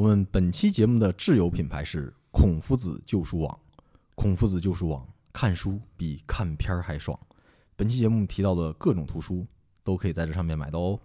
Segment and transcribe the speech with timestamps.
[0.00, 3.60] 我们本期节目的挚友品牌是孔夫子旧书网。
[4.14, 7.20] 孔夫子旧书网，看书比看片儿还爽。
[7.76, 9.46] 本期节目提到的各种图书，
[9.84, 11.00] 都可以在这上面买到哦。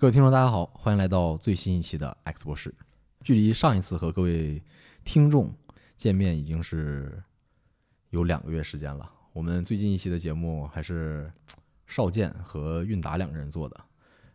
[0.00, 2.74] 各位听众，大家好，欢迎来到最新一期的 X 博士。
[3.22, 4.64] 距离上一次和各位
[5.04, 5.54] 听众
[5.94, 7.22] 见面已经是
[8.08, 9.12] 有两个月时间了。
[9.34, 11.30] 我们最近一期的节目还是
[11.86, 13.78] 少健和韵达两个人做的，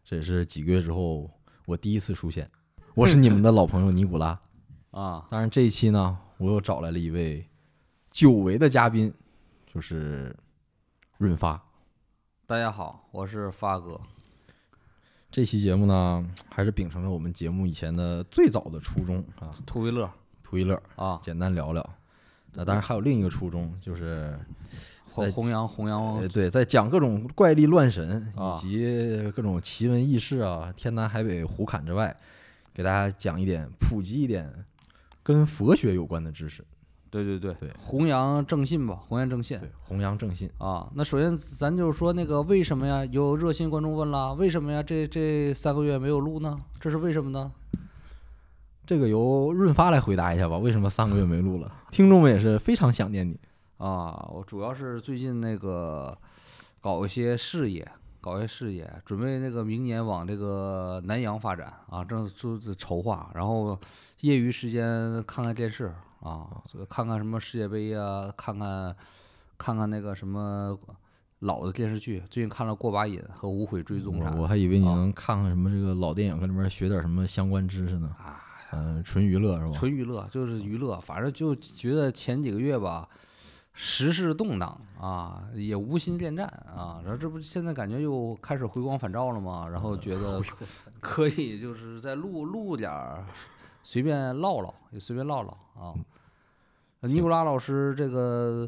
[0.03, 1.27] 这也是几个月之后
[1.65, 2.47] 我第一次出现。
[2.93, 4.39] 我是你们的老朋友尼古拉
[4.91, 5.25] 啊。
[5.31, 7.43] 当然这一期呢，我又找来了一位
[8.11, 9.11] 久违的嘉宾，
[9.65, 10.37] 就是
[11.17, 11.59] 润发。
[12.45, 13.99] 大家好，我是发哥。
[15.35, 20.09] 这期节目呢，还是秉承着我们节目以前的最早的初衷啊，图一乐，
[20.41, 21.85] 图一乐啊，简单聊聊。
[22.53, 24.39] 那当然还有另一个初衷，就是
[25.03, 32.15] 弘弘扬弘扬，对，在讲各种怪力乱神以及各种奇闻异事啊，天南海北胡侃之外，
[32.73, 34.49] 给大家讲一点，普及一点
[35.21, 36.63] 跟佛学有关的知识。
[37.15, 40.91] 对对对对，弘扬正信吧，弘扬正信，弘扬正信啊。
[40.95, 43.05] 那首先咱就是说那个为什么呀？
[43.05, 44.83] 有热心观众问了，为什么呀？
[44.83, 46.59] 这这三个月没有录呢？
[46.77, 47.49] 这是为什么呢？
[48.85, 50.57] 这个由润发来回答一下吧。
[50.57, 51.71] 为什么三个月没录了？
[51.89, 53.39] 听众们也是非常想念你
[53.77, 54.27] 啊。
[54.33, 56.17] 我主要是最近那个
[56.81, 63.31] 搞一些事业，搞一些事业，准备那个明年往这个南阳发展啊，正做筹划。
[63.33, 63.79] 然后
[64.19, 65.93] 业余时间看看电视。
[66.25, 66.49] 啊，
[66.89, 68.95] 看看什么世界杯呀，看看，
[69.59, 70.75] 看看那个什么
[71.39, 72.23] 老的电视剧。
[72.31, 78.09] 最近看了《过把瘾》和《无悔追踪》啥我还以为你能看看什么这个老电影，跟里面学点什么相关知识呢。
[78.17, 79.71] 啊，嗯，纯娱乐是吧？
[79.77, 83.07] 纯娱乐就是娱乐，反正就觉得前几个月吧，
[83.73, 86.99] 时事动荡啊，也无心恋战啊。
[87.03, 89.67] 然后这不现在感觉又开始回光返照了吗？
[89.69, 90.41] 然后觉得
[90.99, 93.23] 可以就是再录录点儿，
[93.85, 95.93] 随便唠唠，也随便唠唠啊。
[97.01, 98.67] 尼古拉老师，这个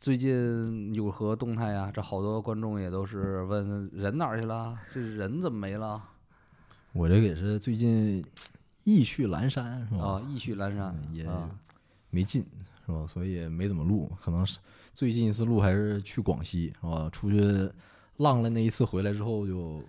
[0.00, 1.90] 最近有何动态呀？
[1.92, 4.78] 这好多观众也都是问人哪儿去了？
[4.94, 6.00] 这人怎么没了？
[6.92, 8.24] 我这个也是最近
[8.84, 10.04] 意趣阑珊，是吧？
[10.04, 11.28] 啊，意趣阑珊也
[12.10, 12.46] 没劲，
[12.86, 13.04] 是吧？
[13.08, 14.08] 所以没怎么录。
[14.20, 14.60] 可能是
[14.94, 17.10] 最近一次录还是去广西，是吧？
[17.10, 17.68] 出去
[18.18, 19.82] 浪了那一次回来之后就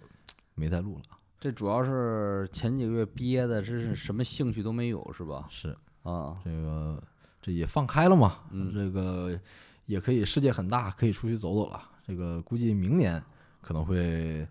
[0.55, 1.16] 没再录了。
[1.39, 5.45] 这主要是前几个月憋的，真是什么兴趣都没有，是吧？
[5.49, 7.01] 是啊，这个。
[7.39, 8.39] 这也放开了嘛？
[8.51, 9.39] 嗯，这个
[9.85, 11.81] 也可以，世界很大，可以出去走走了。
[12.05, 13.23] 这个估计明年
[13.61, 14.45] 可能会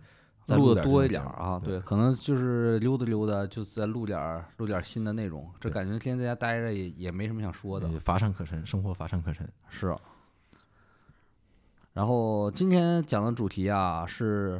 [0.55, 1.61] 录的多一点啊。
[1.63, 5.47] 对，可能就是溜达溜达，就再录点录点新的内容。
[5.59, 9.47] 这感觉天天在家待着也也没什么想说的，乏善可陈，生活乏善可陈。
[9.69, 9.95] 是。
[11.93, 14.59] 然后今天讲的主题啊是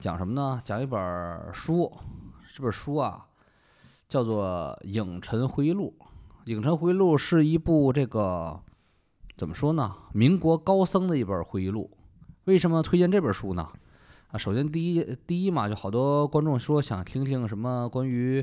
[0.00, 0.58] 讲什么呢？
[0.64, 0.98] 讲一本
[1.52, 1.92] 书，
[2.54, 3.26] 这本书啊
[4.08, 5.94] 叫做《影尘回忆录》。
[6.50, 8.58] 《影尘回忆录》是一部这个
[9.36, 9.94] 怎么说呢？
[10.14, 11.90] 民国高僧的一本回忆录。
[12.44, 13.68] 为什么推荐这本书呢？
[14.28, 18.42] 啊，首先第一第一嘛，就好多观众说想听听什么关于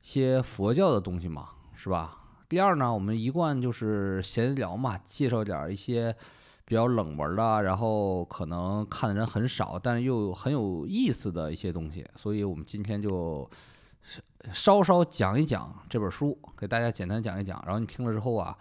[0.00, 2.22] 些佛教的东西嘛，是吧？
[2.48, 6.16] 第二呢，我们一贯就是闲聊嘛，介绍点一些
[6.66, 12.06] 比较冷门的，然后可能看的人很少，但又很有意思的一些东西。
[12.14, 13.48] 所以我们今天就。
[14.52, 17.60] 稍稍讲一讲这本书，给大家简单讲一讲。
[17.66, 18.56] 然后你听了之后啊，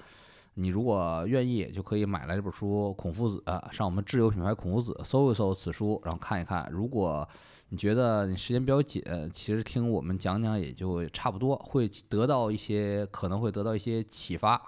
[0.56, 3.38] 你如果愿意，就可以买来这本书《孔夫子》，
[3.72, 6.68] 上我们挚友品牌孔夫子搜一搜此书，然后看一看。
[6.72, 7.28] 如果
[7.70, 9.00] 你觉得你时间比较紧，
[9.32, 14.60] 其实听我们讲讲也就差不多，会得到一些，可能会得到一些启发。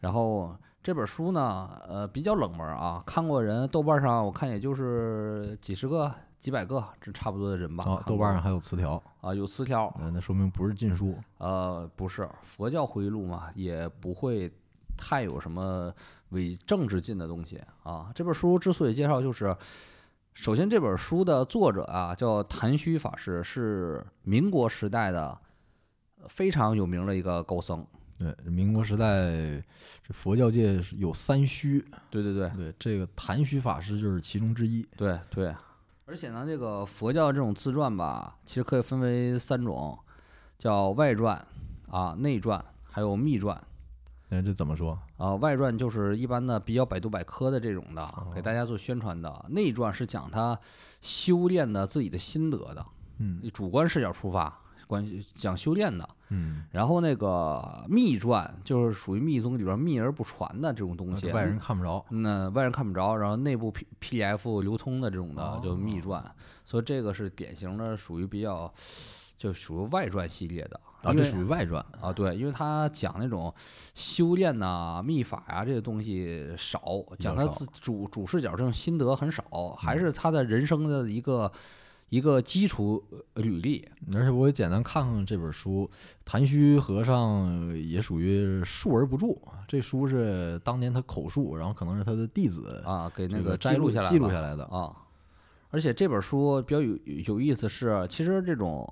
[0.00, 0.54] 然后
[0.86, 6.14] 这本书呢，呃，比较冷门啊，看过人豆瓣上我看也就是几十个。
[6.38, 7.82] 几百个，这差不多的人吧。
[7.82, 9.92] 啊，豆瓣上还有词条啊，有词条。
[9.98, 11.18] 那那说明不是禁书。
[11.38, 14.48] 呃，不是佛教回忆录嘛，也不会
[14.96, 15.92] 太有什么
[16.28, 18.12] 伪政治禁的东西啊。
[18.14, 19.56] 这本书之所以介绍，就是
[20.34, 25.36] 首先这本书的作者啊叫谭虚法师，是民国时代的
[26.28, 27.84] 非常有名的一个高僧。
[28.18, 29.30] 对，民国时代
[30.06, 31.84] 这佛教界有三虚。
[32.10, 34.86] 对对对对，这个谭虚法师就是其中之一。
[34.96, 35.54] 对对。
[36.06, 39.98] 而且呢，这个佛教这种自传吧，其实可以分为三种，
[40.56, 41.36] 叫外传
[41.88, 43.60] 啊、内传，还有密传。
[44.28, 44.98] 那这怎么说？
[45.16, 50.58] 啊、外传就是一般的比较百度百科的这种的，哦给大家做宣传的；内传是讲他
[51.02, 52.86] 修炼的自己的心得的，
[53.18, 55.04] 嗯以主观视角出发，关
[55.34, 56.08] 讲修炼的。
[56.28, 62.04] 嗯，然后那个秘传就是属于密宗里边秘而不传的这种东西，外人看不着。
[62.10, 66.34] 那外人看不着，然后内部 P P F 流通的这种的就秘哦传，
[66.64, 68.72] 所以这个是典型的属于比较
[69.38, 70.80] 就属于外传系列的。
[71.02, 71.84] 啊，这属于外传。
[72.00, 73.54] 啊，对，因为他讲那种
[73.94, 76.82] 修炼呐、秘法呀、这些东西少，
[77.20, 81.52] 讲他自主主视角这种心得很少，嗯还是他的人生的一个
[82.08, 83.02] 一个基础
[83.34, 83.88] 呃履历。
[84.14, 85.90] 而且我也简单看看这本书，
[86.24, 89.26] 谭虚和尚也属于述而不著。
[89.68, 94.64] 这书是当年他口述，然后可能是他的弟子啊，给那个记摘录下来记录下来的。
[94.66, 94.94] 啊。
[95.70, 98.88] 而且这本书比较有有意思是，其实这种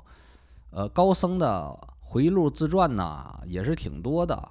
[0.71, 4.49] 呃高僧的回忆录自传呐也是挺多的，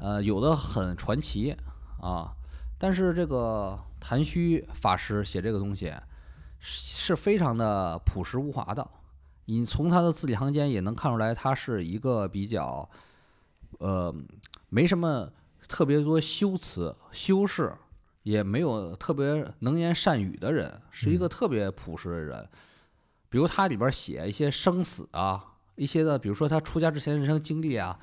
[0.00, 1.56] 呃，有的很传奇
[2.00, 2.34] 啊。
[2.76, 5.94] 但是这个谭虚法师写这个东西
[6.66, 8.88] 是是非常的朴实无华的，
[9.44, 12.88] 你从他的字里行间也能看出来，他是一个比较
[13.80, 14.12] 呃
[14.70, 15.30] 没什么
[15.68, 17.70] 特别多修辞修饰，
[18.22, 22.48] 也没有特别能言善语的人，是一个特别朴实的人。
[23.28, 25.44] 比如他里边写一些生死啊，
[25.76, 27.98] 一些的，比如说他出家之前人生经历啊，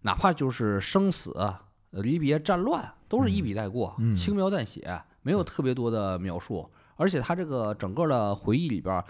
[0.00, 1.60] 哪怕就是生死、呃
[1.90, 6.70] 离别、战乱，都是一笔带过，嗯轻描淡写，没有特别多的描述。
[6.96, 9.02] 而且他这个整个的回忆里边，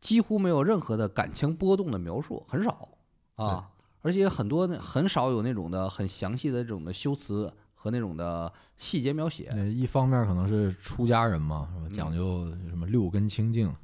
[0.00, 2.88] 几乎没有任何的感情波动的描述，很少
[3.36, 3.70] 啊。
[4.00, 9.50] 而且很多那很少有那种的很详细的这种的修辞和那种的细节描写。
[9.52, 13.74] 那一方面可能是出家人嘛，讲究什么六根清净，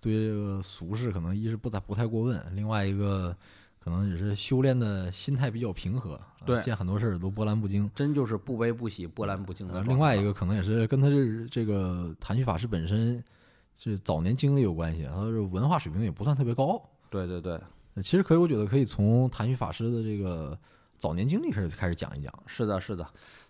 [0.00, 3.34] 对这个俗事可能一是不太不太过问，另外一个
[3.84, 7.90] 可能也是修炼的心态比较平和，啊对见很多事儿都波澜不惊。
[7.94, 13.22] 真就是不悲不喜、波澜不惊的呃，另外一个可能也是跟他这这个谭旭法师本身
[13.76, 16.82] 是早年经历有关系，他是文化水平也不算特别高。
[17.10, 17.60] 对对对，
[17.94, 20.58] 呃其实可以，我觉得可以从谭旭法师的这个
[20.96, 22.32] 早年经历开始开始讲一讲。
[22.46, 23.06] 是的，是的。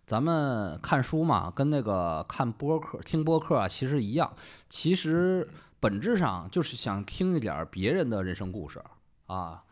[0.06, 4.30] 咱们看书嘛，跟那个看播客、听播客啊，其实一样。
[4.68, 5.48] 其实
[5.80, 8.82] 本质上就是想听一点儿别人的人生故事
[9.26, 9.62] 啊，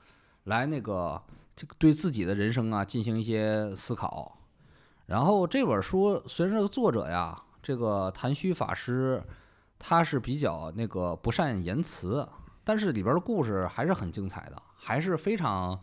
[0.44, 1.22] 来那个
[1.54, 4.38] 这个对自己的人生啊进行一些思考。
[5.06, 9.22] 然后这本书虽然这个作者呀，这个谭虚法师，
[9.78, 12.26] 他是比较那个不善言辞，
[12.64, 15.78] 但是里边的故事还是很精彩的，还是非常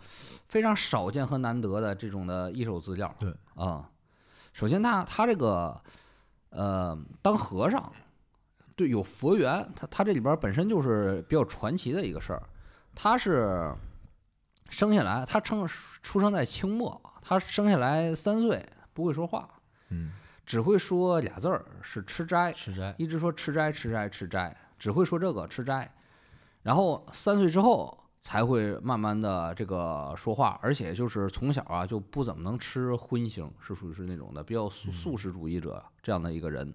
[0.47, 3.13] 非常少见和难得的这种的一手资料。
[3.19, 3.89] 对啊、
[4.53, 5.79] 首先他他这个
[6.49, 7.91] 呃当和尚，
[8.75, 12.41] 对有佛缘，他他这里边本身就是比较传奇的一个事儿。
[12.95, 13.71] 他是
[14.69, 15.67] 生下来，他生
[16.01, 19.49] 出生在清末，他生下来三岁，不会说话，
[19.89, 20.11] 嗯，
[20.45, 22.93] 只会说俩字儿是吃斋，吃斋。
[22.97, 25.91] 一直说吃斋吃斋吃斋，只会说这个吃斋。
[26.63, 36.73] 然后三岁之后才会慢慢的这个说话，而且就是从小啊就不怎么能吃荤腥，是属于是那种的比较素素食主义者这样的一个人。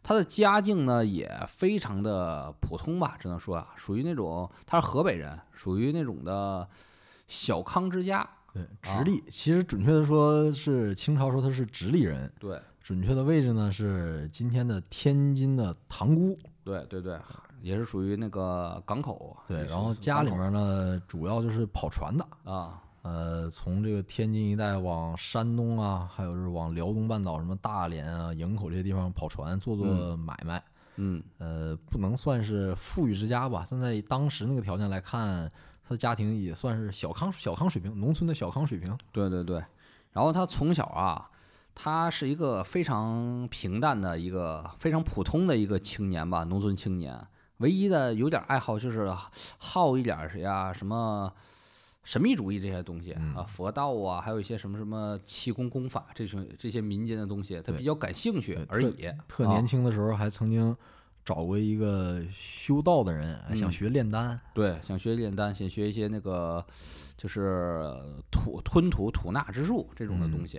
[0.00, 6.66] 他的家境呢也非常的普通吧，只能说啊，属于那种他是河北人，属于那种的
[7.28, 8.28] 小康之家。
[8.52, 16.36] 对，啊直隶，其实准确的说是清朝说他是直隶人，对准确的位置呢是今天的天津的塘沽。
[16.64, 17.18] 对对对，
[17.60, 19.36] 也是属于那个港口。
[19.46, 30.62] 对，然后家里面呢主要就是跑船的，啊，呃，从这个天津一带往山东啊，还有是往辽东半岛什么大连啊、营口这些地方跑船做做买卖，
[30.96, 33.64] 嗯，呃，不能算是富裕之家吧。
[33.68, 35.50] 站在当时那个条件来看，
[35.88, 38.94] 他的家庭也算是小康小康水平，农村的小康水平。
[39.10, 39.56] 对对对，
[40.12, 41.30] 然后他从小啊，
[41.74, 47.18] 他是一个非常平淡的一个非常普通的一个青年吧，农村青年。
[47.58, 49.10] 唯一的有点爱好就是
[49.56, 51.32] 好一点儿谁呀，什么
[52.04, 59.10] 神秘主义这些东西嗯啊，佛道啊，还有一些什么什么气功功法这些这些民间的东西，他比较感兴趣而已。
[59.26, 60.76] 特啊年轻的时候还曾经
[61.28, 64.40] 找过一个修道的人，想嗯学炼丹。
[64.54, 66.64] 对，想学炼丹，想学一些那个
[67.18, 67.84] 就是
[68.30, 70.58] 吐吞吐吐纳之术这种的东西。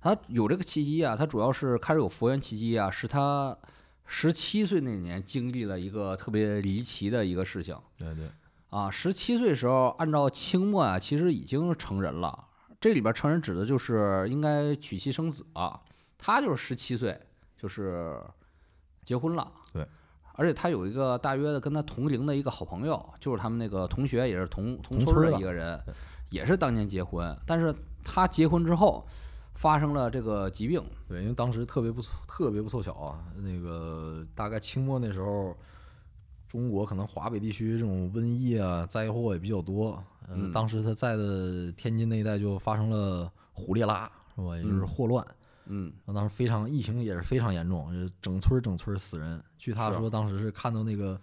[0.00, 3.56] 他有这个契机啊，他主要是开始有佛缘契机啊，是他
[4.04, 8.28] 十七岁那年经历了一个特别离奇的一个事情对对，
[8.70, 8.90] 啊。
[8.90, 12.48] 十七岁时候，按照清末啊，其实已经成人了。
[12.80, 15.80] 这里边成人指的就是应该娶妻生子啊。
[16.18, 17.16] 他就是十七岁，
[17.56, 18.20] 就是
[19.04, 19.50] 结婚了。
[19.72, 19.86] 对。
[20.34, 25.78] 而且他有一个大约的跟他同龄的一个好朋友，就是他们那个同学，也是同同村的的一个人，
[26.30, 27.36] 也是当年结婚。
[27.46, 29.06] 但是他结婚之后，
[29.52, 30.82] 发生了这个疾病。
[31.06, 35.54] 对，因为当时特别不凑特别不凑巧啊，那个大概清末那时候，
[36.48, 40.02] 中国可能华北地区这种瘟疫啊灾祸也比较多。
[40.26, 44.56] 呃，嗯当时他在的天津那一带就发生了虎列拉，是吧？
[44.56, 45.22] 也就是嗯霍乱。
[45.28, 45.34] 嗯
[46.06, 49.42] 当时非常疫情也是非常严重，就是整村儿整村儿死人。
[49.58, 51.20] 据他说，当时是看到那个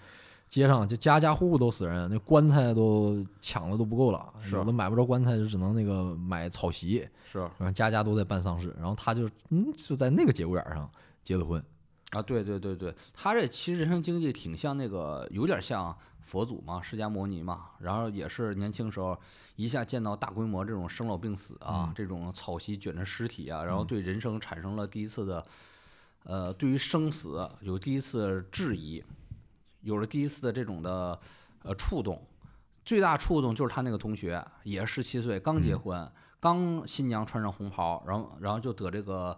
[0.48, 8.75] 街上就家家户户都死人，那棺材都抢的都不够了，是有的买不着棺材就只能那个买草席，是然后家家都在办丧事。
[8.79, 10.89] 然后他就嗯就在那个节骨眼儿上
[11.24, 11.63] 结的婚，
[12.12, 19.15] 啊，对对对对，他这其实人生经历挺像那个，有点像佛祖嘛，释迦牟尼嘛，然后也是年轻时候
[19.63, 25.46] 一下见到大规模这种生老病死啊，嗯这种草席卷着尸体啊，然后对人生产生了第一次的，
[26.24, 29.04] 呃，对于生死有第一次质疑，
[29.82, 31.20] 有了第一次的这种的
[31.63, 32.22] 呃触动。
[32.86, 39.38] 最大触动就是他那个同学，也是十七岁，刚结婚，刚新娘穿上红袍，然后然后就得这个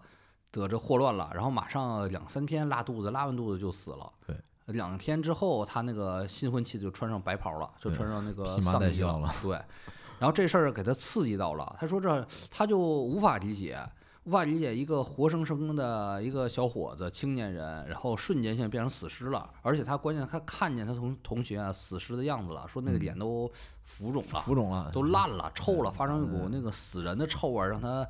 [0.52, 4.10] 得这霍乱了，然后马上两三天拉肚子，拉完肚子就死了。
[4.26, 4.36] 对，
[4.66, 9.34] 两天之后，他那个新婚妻子就穿上白袍了，就穿上那个丧衣了戴孝了。
[9.42, 9.60] 对，
[10.22, 13.76] 然后这事儿给他刺激到了，他说这他就无法理解。
[14.22, 23.50] 无法理解一个活生生的一个小伙子、青年人，然后瞬间现在变成死尸了，而且他关键他看见他同同学啊死尸的样子了，说那个脸都
[23.82, 28.08] 浮肿了，浮肿了，都烂了、臭了，发生一股那个死人的臭味儿，让他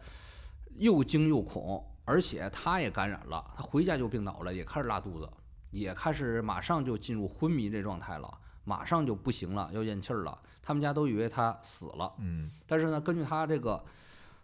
[0.77, 5.27] 又惊又恐，而且他也感染了，他回家就病倒了，也开始拉肚子，
[5.71, 8.29] 也开始马上就进入昏迷这状态了，
[8.65, 10.39] 马上就不行了，要咽气儿了。
[10.63, 13.85] 他们家都以为他死了，嗯但是呢，根据他这个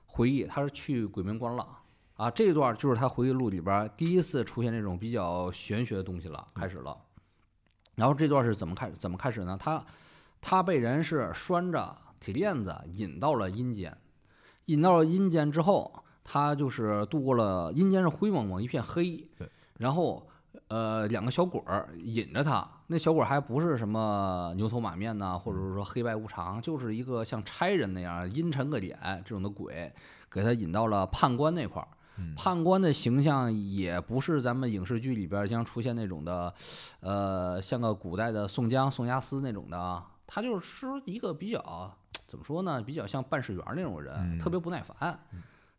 [0.06, 1.66] 回忆，他是去鬼门关了。
[2.14, 6.96] 啊，这一段就是他回忆录里边儿第一次出现这种比较玄学的东西了，开始了。
[7.94, 9.56] 然后这段是怎么开怎么开始呢？
[9.56, 9.84] 他
[10.40, 13.96] 他被人是拴着铁链子引到了阴间，
[14.64, 15.92] 引到了阴间之后，
[16.24, 19.48] 他就是度过了阴间是灰蒙蒙一片黑对，
[19.78, 20.28] 然后
[20.68, 29.92] 呃两个小鬼儿引着他，那小鬼儿还不是什么牛头马面呐，或者是说黑白无常，就是一个像差人那样阴沉个脸这种的鬼，
[30.30, 31.88] 给他引到了判官那块儿。
[32.18, 32.34] 嗯。
[32.34, 36.52] 判官的形象也不是咱们影视剧里边儿经常出现那种的，
[37.00, 45.18] 呃，像个古代的宋江、宋押司那种的啊，他就是一个比较怎么说呢，比较像办事员那种人，嗯特别不耐烦，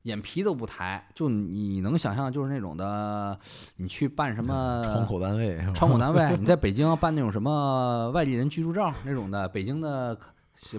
[0.03, 3.37] 眼皮都不抬，就你能想象就是那种的，
[3.75, 10.17] 你去办什么窗口单位，窗口单位，你在北京 办那种什么外地人居住证那种的，北京的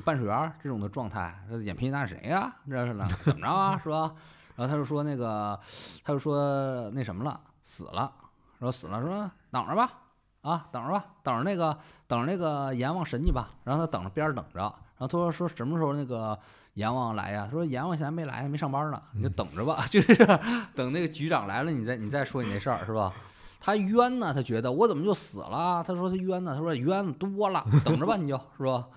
[0.04, 3.06] 办事员儿这种的状态，这眼皮那是谁呀、这是呢？
[3.24, 3.78] 怎么着啊？
[3.82, 4.14] 是吧？
[4.56, 5.58] 然后他就说那个，
[6.04, 8.12] 他就说那什么了，死了，
[8.58, 9.90] 说死了，说等着吧，
[10.42, 13.50] 啊，等着吧，等着那个等着那个阎王审你吧。
[13.64, 16.38] 然后他等着边儿等着，然后他说说什么时候那个
[16.74, 17.44] 阎王来呀？
[17.46, 20.14] 他说阎王现在没来，没上班呢，你就等着吧， 就是
[20.74, 23.12] 等那个局长来了，你再你再说你那事儿是吧？
[23.60, 25.84] 他冤呢，他觉得我怎么就死了？
[25.86, 28.88] 他说他冤呢，他说冤多了，等着吧，你就是吧。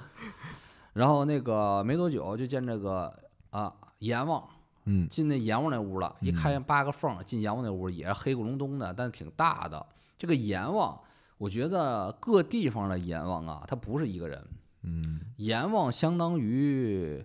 [0.93, 3.11] 然后那个没多久就见这个
[3.49, 4.47] 啊阎王
[4.85, 9.85] 嗯进那阎王那屋了，一嗯开八个缝进阎王那屋也是黑咕隆咚的，但是挺大的。
[10.17, 10.97] 这个阎王，
[11.37, 14.41] 我觉得各地方的阎王啊，他不是一个人，
[14.83, 17.21] 嗯，阎王相当于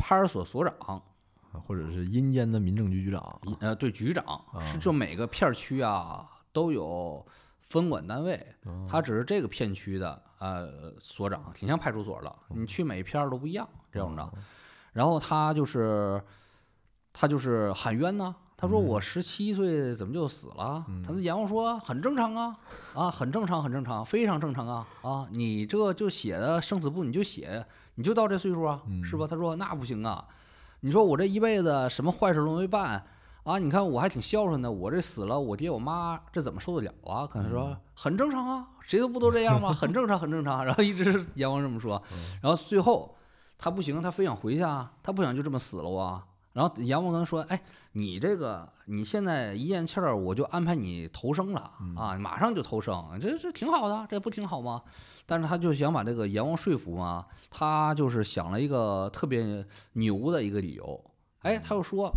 [0.00, 1.00] 派出所所长，
[1.52, 4.24] 啊或者是阴间的民政局局长，一呃，对，局长
[4.60, 7.24] 是啊就每个片儿区啊都有
[7.60, 12.36] 分管单位，哦他只是这个片区的呃所长，挺像派出所的。
[12.48, 14.22] 你去每一片儿都不一样这种的。
[14.22, 14.32] 哦
[14.92, 16.20] 然后他就是
[17.12, 18.34] 他就是喊冤呢。
[18.60, 20.84] 他说嗯我十七岁怎么就死了？
[21.02, 22.56] 他那阎王说很正常啊，
[22.94, 25.26] 啊，很正常，很正常，非常正常啊啊！
[25.30, 27.64] 你这就写的生死簿，你就写，
[27.94, 29.26] 你就到这岁数啊，是吧？
[29.26, 30.22] 他说那不行啊，
[30.80, 33.02] 你说我这一辈子什么坏事都没办
[33.44, 33.58] 啊？
[33.58, 37.26] 你看我还挺孝顺的，我这死了，我爹我妈这怎么受得了啊？
[37.26, 39.72] 可能说很正常啊，谁都不都这样吗？
[39.72, 40.64] 很正常，很正常。
[40.66, 42.02] 然后一直阎王这么说，
[42.42, 43.16] 然后最后
[43.56, 46.26] 他不行，他非想回去啊，他不想就这么死了啊。
[46.52, 47.60] 然后阎王跟他说：“哎，
[47.92, 54.82] 你这个你现在一咽气儿，我就安排你投生了啊，马上就投生，这这挺好的，这不挺好吗？”
[55.26, 61.00] 但是他就想把这个阎王说服嘛，他就是想了一个特别牛的一个理由。
[61.42, 62.12] 哎，他又说。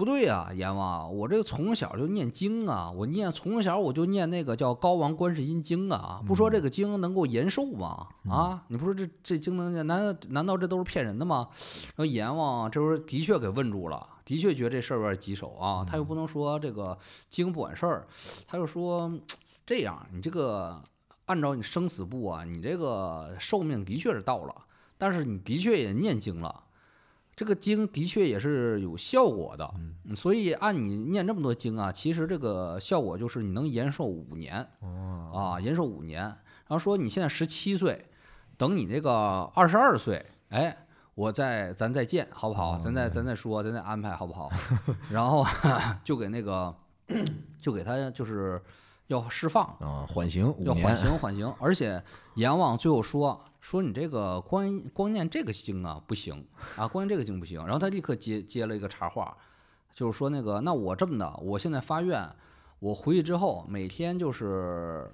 [0.00, 8.06] 不对呀、阎王，我这个从小就念经啊，我念从小我就念那个叫《高王观世音经》啊，不说这个经能够延寿吗？
[8.26, 9.86] 啊，你不说这这经能念？
[9.86, 11.46] 难道难道这都是骗人的吗？
[11.88, 16.96] 然后阎王这时候的确给问住了，的确觉得这事儿有点棘手啊，他又不能说这个
[17.28, 18.06] 经不管事儿，
[18.48, 19.12] 他又说
[19.66, 20.82] 这样，你这个
[21.26, 24.54] 按照你生死簿啊，你这个寿命的确是到了，
[24.96, 26.64] 但是你的确也念经了。
[27.40, 36.20] 这个经的确也是有效果的，嗯所以按你念这么多经啊，其实这个效果就是你能延寿五年哦，啊，延寿五年。
[36.20, 38.04] 然后说你现在十七岁，
[38.58, 39.10] 等你这个
[39.54, 40.76] 二十二岁，哎，
[41.14, 42.78] 我再咱再见，好不好？
[42.78, 44.50] 咱再咱再说，咱再安排，好不好？
[45.10, 45.42] 然后
[46.04, 46.76] 就给那个
[47.58, 48.60] 就给他就是
[49.10, 52.00] 要释放，啊，缓刑五要缓，刑缓刑，而且
[52.36, 57.60] 阎王最后说说你这个光光念这个经啊不行啊，光念这个经不行。
[57.64, 59.36] 然后他立刻接接了一个插话，
[59.92, 62.24] 就是说那个那我这么的，我现在发愿，
[62.78, 65.10] 我回去之后每天就是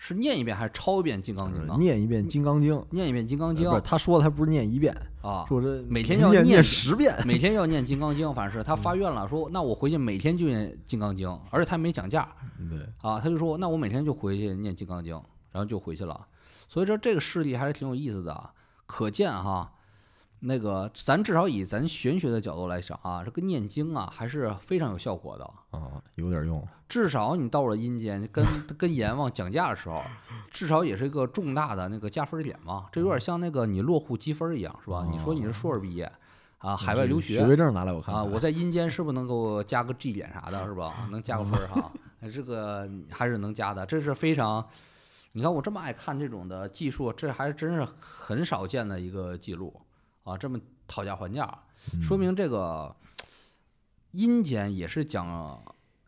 [0.00, 1.76] 是念一遍还是抄一遍《金刚经》啊？
[1.76, 2.72] 念一遍《金刚经》。
[2.90, 7.14] 念一遍《金刚经呃不》是他说的，他不是念一遍，啊，说这每天要念念十遍。
[7.26, 12.28] 每天要念《金刚经》，反正是他发愿了，说那我回去每天就念《金刚经》，而且他没讲价，
[12.70, 15.14] 对，啊，他就说那我每天就回去念《金刚经》，
[15.50, 16.26] 然后就回去了。
[16.68, 18.52] 所以说这个事例还是挺有意思的啊，
[18.86, 19.72] 可见哈，
[20.40, 25.44] 那个咱至少以咱玄学的角度来想啊，这个念经啊还是非常有效果的。
[25.70, 26.66] 啊，有点用。
[26.88, 28.44] 至少你到了阴间跟
[28.78, 30.02] 跟阎王讲价的时候，
[30.50, 32.86] 至少也是一个重大的那个加分点嘛。
[32.92, 35.06] 这有点像那个你落户积分一样，是吧？
[35.10, 36.10] 你说你是硕士毕业
[36.58, 41.08] 啊，海外留学学位证拿来我看啊，我在阴间是不是能够加个 G 点啥的，是吧？
[41.10, 44.66] 能加个分儿哈，哎这个还是能加的，这是非常。
[45.32, 49.78] 你看我这么爱看这种的技术，这还真是很少见的一个记录
[50.28, 50.36] 啊！
[50.36, 51.58] 这么讨价还价，
[52.02, 52.94] 说明这个
[54.12, 55.62] 阴间也是讲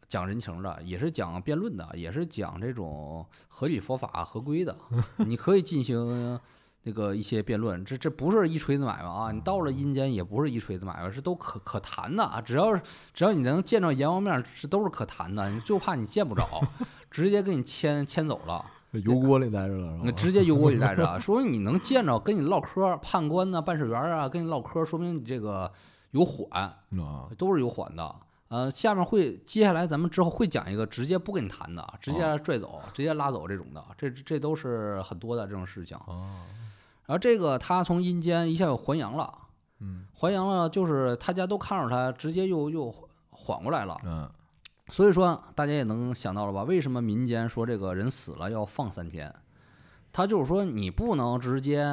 [0.08, 4.76] 讲人情的，也是讲辩论的，也是讲这种合理佛法合规的。
[5.26, 6.38] 你可以进行
[6.82, 9.30] 那个一些辩论，这这不是一锤子买卖啊！
[9.32, 12.40] 你到了阴间也不是一锤子买卖，是都可可谈的啊！
[12.40, 12.82] 只要是
[13.14, 16.44] 只要你能见着阎王面，这都是可谈的，你就怕你见不着，
[17.10, 18.64] 直接给你牵牵走了。
[18.92, 20.10] 油锅里待着了，那？
[20.12, 25.70] 直接油锅里待着啊，说明你能见着跟你唠嗑，判官呐、办事员啊，跟你唠嗑，说明你这个
[26.10, 28.14] 有缓，啊，都是有缓的。
[28.48, 35.96] 呃，下面会接下来咱们之后会讲一个直接不跟你谈的，直接拽走、直接拉走这种的，这这都是很多的这种事情。
[36.06, 36.40] 哦，
[37.06, 39.32] 然后这个他从阴间一下又还阳了，
[39.78, 42.92] 嗯还阳了就是他家都看着他，直接又又
[43.30, 43.96] 缓过来了。
[44.04, 44.28] 嗯，
[44.90, 46.64] 所以说，大家也能想到了吧？
[46.64, 49.32] 为什么民间说这个人死了要放三天？
[50.12, 51.86] 他就是说，你不能直接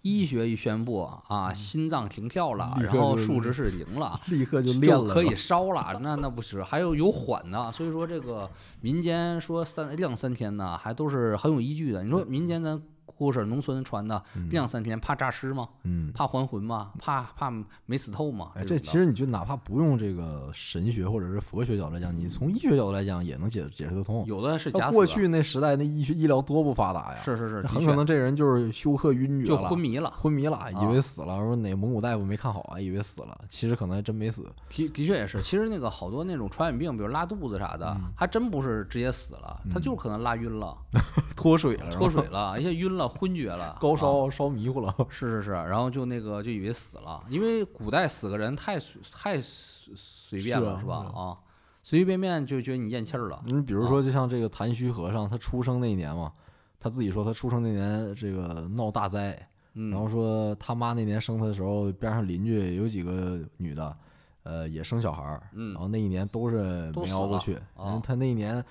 [0.00, 4.72] 医学一宣布啊，心脏停跳了，然后数值是零了， 立刻就
[5.06, 5.98] 可以烧了。
[6.00, 7.70] 那那不是，还有有缓的。
[7.72, 8.48] 所以说，这个
[8.80, 12.02] 民间说三晾三天呢，还都是很有依据的。
[12.02, 12.80] 你说民间咱
[13.16, 15.68] 故事农村传的晾三天，怕诈尸吗？
[15.84, 16.12] 嗯。
[16.12, 16.92] 怕还魂吗？
[16.98, 17.52] 怕怕
[17.86, 18.52] 没死透吗？
[18.54, 24.24] 哎，这其实你就哪怕不用这个神学或者是佛学角度来讲，你从医学角度来讲也能解解释得通。
[24.26, 30.12] 有的是假死过，去那时代，那医学医疗多不发达呀，是是是，很可能这人就是休克晕厥就了，昏迷了。
[30.16, 34.42] 昏迷了，以啊为死了，说哪蒙古大夫没看好啊，以为死了，其实可能还真没死。
[34.42, 40.76] 的的确也是，其实那个好多那种传染病，比如拉肚子啥的，嗯还真不是直接死了，他就可能拉晕了、
[41.36, 44.94] 脱水了，脱水了，一下晕了、昏厥了、高啊烧烧迷糊了。
[45.10, 50.96] 是是是，然后就那个就以为死了，因为古代死个人太随太随随便了，是吧？
[51.14, 51.36] 啊，
[51.82, 53.42] 随随便便就觉得你咽气儿了。
[53.44, 56.32] 你比如说，就像这个谭虚和尚，他出生那一年嘛，
[56.80, 59.38] 他自己说他出生那年这个闹大灾，
[59.74, 63.96] 嗯，然后说他妈那年生他的时候，边上邻居有几个女的，
[64.42, 67.54] 呃，也生小孩儿，嗯然后那一年都是没熬过去。
[67.74, 68.62] 啊因为他那一年，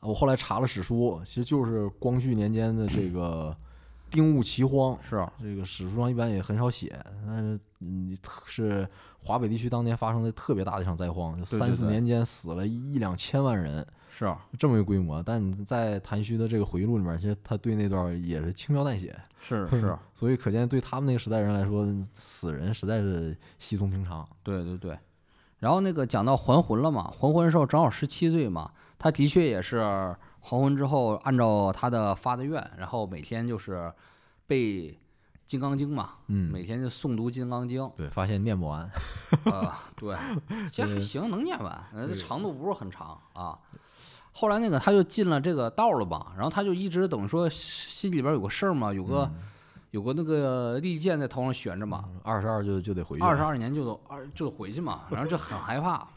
[0.00, 3.54] 我后来查了史书，其实就是光绪年间的这个
[4.12, 4.96] 丁戊奇荒。
[5.02, 6.96] 是啊这个史书上一般也很少写，
[7.26, 15.20] 但是嗯，是华北地区当年发生的特别大的一场灾荒，就三四年间死了一两千万人，是啊这么一个规模。
[15.22, 24.28] 但你在谭虚的这个回忆录里面，其实他对那段也是轻描淡写，是是，所以可见对他们那个时代人来说，死人实在是稀松平常。
[24.42, 24.96] 对对对。
[25.58, 29.78] 然后那个讲到还魂了嘛，还魂的时候正好十七岁嘛，他的确也是
[30.44, 33.90] 还魂之后，按照他的发的愿，然后每天就是
[34.46, 34.58] 背
[35.46, 37.82] 《金刚经》嘛，嗯，每天就诵读《金刚经》。
[37.96, 38.90] 对，发现念不完。
[39.44, 40.16] 呃， 对，
[40.70, 41.84] 其实还行，能念完，
[42.18, 43.58] 长度不是很长啊。
[44.32, 49.30] 后来那个他就进了这个道了吧，然后他就一直等于说心里边有个事儿嘛，有个、
[49.90, 53.22] 有个那个利剑在头上悬着嘛，二十二就就得回去。
[53.22, 56.08] 二十二年就得二就得回去嘛，然后就很害怕，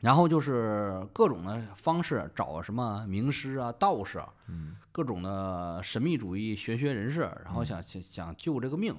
[0.00, 8.94] 然后就是各种的方式找什么名师啊、道士，嗯各种的神秘主义玄学人士，然后想想想救这个命。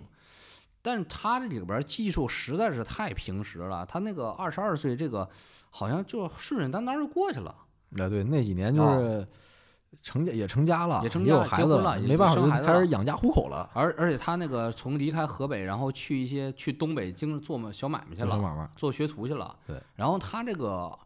[0.82, 5.30] 但是他这里边技术实在是太平实了，他那个二十二岁这个
[5.70, 7.54] 好像就顺顺当当就过去了。
[7.98, 9.26] 哎，对，那几年就啊是
[10.02, 18.70] 成家也成家了，也成有家结婚孩子了也没办法就生孩子了开始养家糊口了，而而且他那个从离开河北，然后去一些去东北经做小买卖去了，小买卖。
[18.76, 19.56] 做学徒去了。
[19.68, 20.98] 对，然后他这个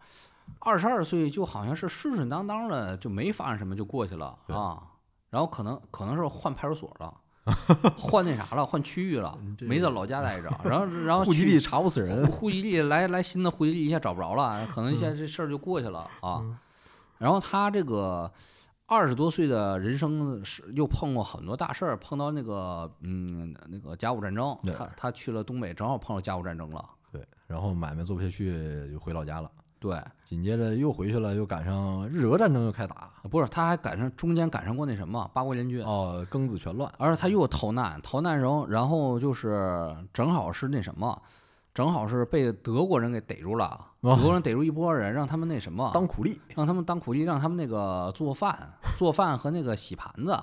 [0.59, 4.83] 二十二岁就好像是顺顺当当的，就没发生什么就过去了啊。
[5.29, 7.11] 然后可能可能是换派出所了，
[7.97, 10.49] 换那啥了，换区域了，没在老家待着。
[10.63, 16.43] 然后然后 户籍地查不死人，户籍地来来新的户籍地一下找不着了，可能一下这事儿就过去了啊。
[17.17, 18.31] 然后他这个
[18.85, 26.83] 二十多岁的人生是又碰过很多大事儿，碰到那个嗯那个甲午战争，他他去了东北，正好碰到甲午战争了。
[27.11, 29.49] 对，然后买卖做不下去，就回老家了。
[29.79, 41.21] 对，紧接着又回去了，又赶上日俄战争又开打，不是，他还赶上中间赶上过那什么八国联军，哦，庚子全乱，而且他又逃难，逃难然后然后就是正好是那什么，
[41.73, 50.37] 正好是被德国人给逮住了，哦德国人逮住一波人，让他们那什么，当苦力，让他们当苦力，让他们那个做饭、 做饭和那个洗盘子，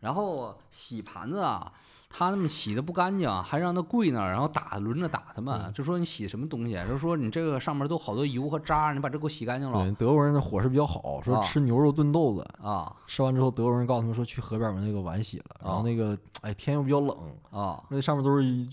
[0.00, 1.72] 然后洗盘子啊，
[2.10, 9.82] 他那么洗的不干净，还让他跪那儿，然后打轮着打他们，就说你洗什么东西，就说你这个上面都好多油和渣，你把这给我洗干净了。
[9.82, 11.42] 对，德国人的伙食比较好，说啊。
[11.42, 12.94] 吃牛肉炖豆子，啊。
[13.06, 15.82] 吃完之后，德国人告诉他们说去河边把那个碗洗了，然后啊。
[15.82, 17.16] 那个哎天又比较冷，
[17.50, 17.82] 啊。
[17.88, 18.68] 那上面都是一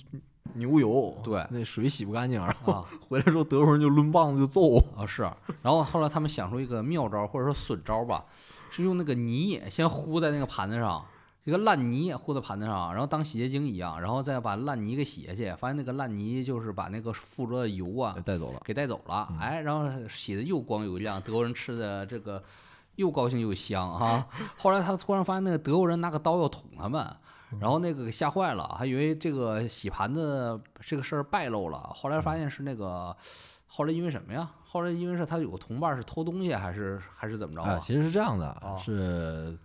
[0.53, 5.23] 牛油，对那水洗不干净，然后啊 回来之后德国人就抡棒子就揍，啊是，
[5.61, 8.25] 然后后来他们想出一个妙招或者说损招吧，
[8.69, 11.05] 是用那个泥先糊在那个盘子上。
[11.43, 18.59] 一个烂泥糊在盘子上，然后当洗洁精一样，然后再把烂泥给洗下去，发现那个烂泥就是把那个附着的油啊带走了。
[18.65, 22.43] 给带走了，哎，然后洗的又光又亮，德国人吃的这个
[22.95, 24.27] 又高兴又香啊。
[24.59, 27.15] 后来他突然发现那个德国人拿个刀要捅他们，
[27.59, 33.15] 然后那个给吓坏了，还以为这个洗盘子这个事儿败露了，后来发现是那个，
[33.65, 34.49] 后来因为什么呀？
[34.63, 37.77] 后来因为是他有个同伴是偷东西，还是还是怎么着啊，啊？
[37.79, 39.57] 其实是这样的，啊是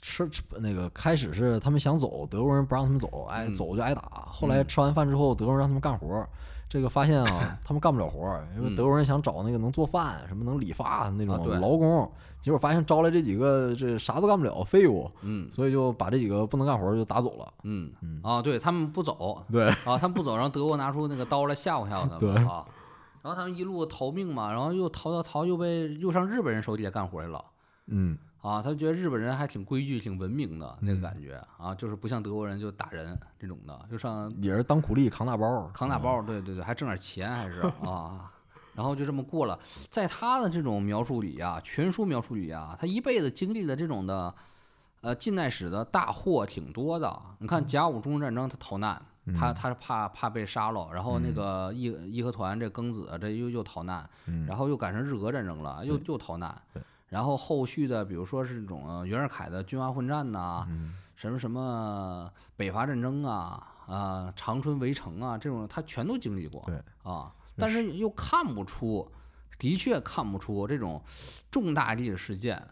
[0.00, 3.54] 吃吃那个开始是他们想走，德国人不让他们走，哎，嗯。
[3.54, 4.02] 走就挨打。
[4.26, 4.66] 后来嗯。
[4.66, 6.28] 吃完饭之后，德国人让他们干活儿，
[6.68, 8.76] 这个发现啊， 他们干不了活儿，因为嗯。
[8.76, 15.50] 德国人想找那个能做饭、什么能理发那种劳工，结果发现招来这几个这啥都干不了废物，嗯。
[15.52, 17.52] 所以就把这几个不能干活就打走了。
[17.64, 17.92] 嗯。
[18.00, 18.20] 嗯。
[18.22, 22.64] 啊，对他们不走 对，啊，他们不走，然后德国拿出那个刀来吓唬吓唬他 对们啊。
[23.22, 27.44] 然后他们一路逃命嘛，然后又逃逃逃，又被又上日本人手底下干活去了。
[27.86, 38.28] 嗯，啊，他觉得日本人还挺规矩、挺文明的那个嗯感觉啊，就是不像德国人就打人这种的，就上也是当苦力扛大包，扛大包，对对对，还挣点钱还是 啊，
[38.74, 39.56] 然后就这么过了。
[39.90, 44.34] 在他的这种描述里啊，全书描述里啊，他一辈子经历了这种的，
[45.02, 47.22] 呃，近代史的大祸挺多的。
[47.38, 49.00] 你看甲午中日战争，他逃难，
[49.38, 56.82] 他嗯他是怕怕被杀了，然后那嗯个义义和团这庚子这又又逃难，嗯，然后又赶上日俄战争了，又又逃难对。
[57.12, 66.62] 然后后续的，比如说是这种呃袁世凯的军阀混战呐、嗯什么什么北伐战争啊，啊、长春围城啊，这种他全都经历过。
[66.66, 69.06] 对啊，但是又看不出，
[69.58, 71.00] 的确看不出这种
[71.50, 72.66] 重大历史事件，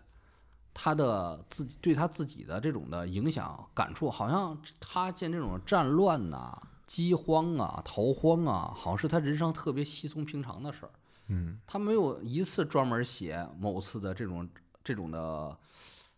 [0.73, 10.91] 他的自己对他自己的这种的影响感触，好像他见这种战乱呐、饥荒啊、逃荒啊，好像是他人生特别稀松平常的事儿。
[11.31, 14.49] 嗯他没有一次专门写某次的这种
[14.85, 15.57] 这种的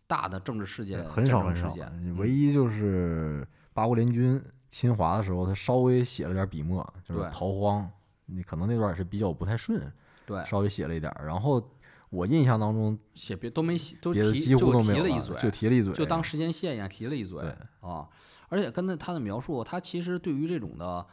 [0.07, 1.73] 大的政治事件、很少很少
[2.17, 7.89] 唯一就是八国联军侵华的时候，他稍微写了点笔墨，就是逃荒，
[8.25, 9.81] 你可能那段也是比较不太顺，
[10.25, 11.25] 对，稍微写了一点儿。
[11.25, 11.63] 然后
[12.09, 18.07] 我印象当中，写别都没写，都提几乎就都没有了提了一嘴，就提了一嘴，就当时间线一样提了一嘴对啊。
[18.49, 21.05] 而且跟他他的描述，他其实对于这种的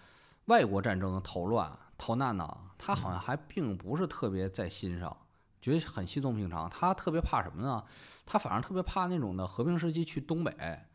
[0.46, 5.14] 外国战争的逃乱逃难呢，他好像还并不是特别在心上，
[5.60, 6.68] 觉得很稀松平常。
[6.70, 7.84] 他特别怕什么呢？
[8.24, 10.50] 他反而特别怕那种的和平时期去东北，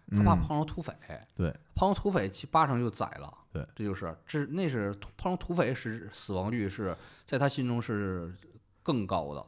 [0.10, 0.92] 他怕嗯碰上土匪。
[1.36, 3.32] 对碰上土匪，其巴上就宰了。
[3.54, 8.34] 对，这就是这那是碰上土匪是死亡率是在他心中是
[8.82, 9.46] 更高的，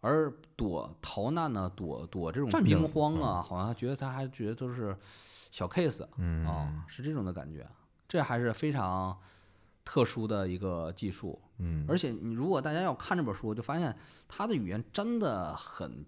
[0.00, 4.96] 而躲逃难呢，躲躲这种战兵争荒啊，好像他觉得他还觉得都是
[5.52, 7.64] 小 case 嗯啊，是这种的感觉。
[8.08, 9.16] 这还是非常
[9.84, 13.96] 特殊的一个技术，嗯，而且你如果大家要看这本书，就发现
[14.28, 16.04] 他的语言真的很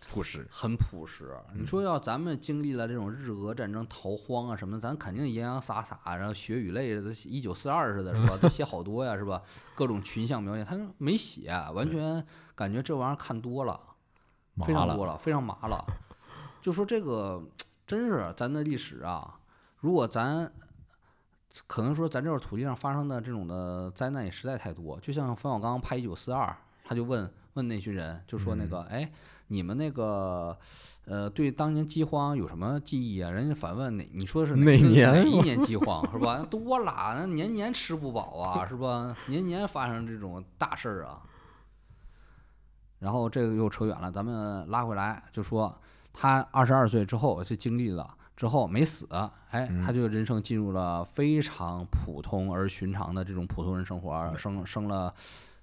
[0.00, 1.36] 朴实，很朴实。
[1.54, 8.36] 你说要咱们经历了这种日俄战争逃荒啊什么的，咱肯定洋洋洒洒，然后血与泪，一九四二似的，是吧？
[8.42, 9.40] 都写好多呀，是吧？
[9.76, 13.80] 各种群像描写，他没写，完全感觉这玩意儿看多了
[14.66, 15.86] 非常多了，非常麻了。
[16.60, 17.40] 就说这个
[17.86, 19.38] 真是咱的历史啊，
[19.78, 20.52] 如果咱
[21.66, 26.46] 可能说咱这块土地上发生的这种的灾难也实在太多，就像冯小刚拍《一九四二》
[26.84, 29.12] 他就问问那群人，就说那嗯个，哎，
[29.48, 30.56] 你们那个，
[31.04, 33.30] 呃，对当年饥荒有什么记忆啊？
[33.30, 34.10] 人家反问哪？
[34.14, 36.42] 你说是哪一年饥荒是吧？
[36.42, 39.14] 多啦，那年年吃不饱啊，是吧？
[39.26, 41.22] 年年发生这种大事儿啊。
[42.98, 45.76] 然后这个又扯远了，咱们拉回来就说，
[46.12, 49.06] 他二十二岁之后就经历了之后没死，
[49.50, 55.14] 哎，他嗯就人生进入了非常普通而寻常的这种普通人生活，生生了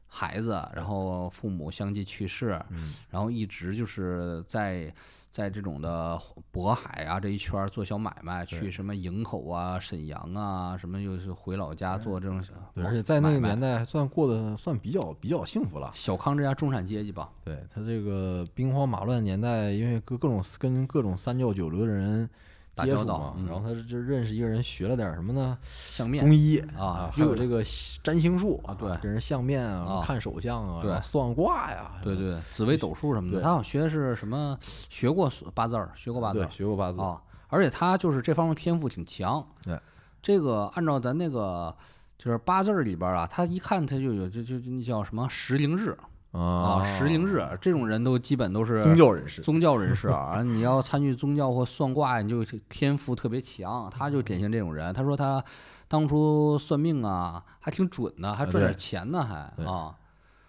[0.07, 4.89] 孩子，然后父母相继去世，嗯然后一直就是在
[5.29, 6.17] 在这种的
[6.53, 12.41] 渤海啊这一圈儿做小买卖，去什么营口啊、沈阳啊，什么又是回老家做这种
[12.75, 15.91] 而且在那个年代还算过得算比较比较幸福了。
[15.93, 22.29] 小康之家中产阶级吧，对他这个兵荒马乱年代，因为各各种跟各种三教九流的人
[22.77, 25.57] 接触嘛，嗯然后他就认识一个人，学了点什么呢？
[25.63, 27.61] 相面中医啊还有这个
[28.01, 34.57] 占星术啊对跟人相面啊看手相啊，对算卦呀，对对，紫微斗数什么的，他好像学的是什么？
[34.61, 39.45] 学过八字儿，学过八字对，儿学过八字，啊，而且他就是这方面天赋挺强。
[39.63, 39.77] 对，
[40.21, 41.75] 这个按照咱那个
[42.17, 45.97] 就是八字儿里边儿啊，他一看他就有就就就那叫什么时灵日
[46.31, 53.89] 啊，啊时灵日这种人都基本都是宗教人士，宗教人士啊， 你要参与宗教或算卦，你就天赋特别强。
[53.89, 54.93] 他就典型这种人。
[54.93, 55.43] 他说他
[55.87, 59.95] 当初算命啊，还挺准的，还啊赚点对钱呢，还啊。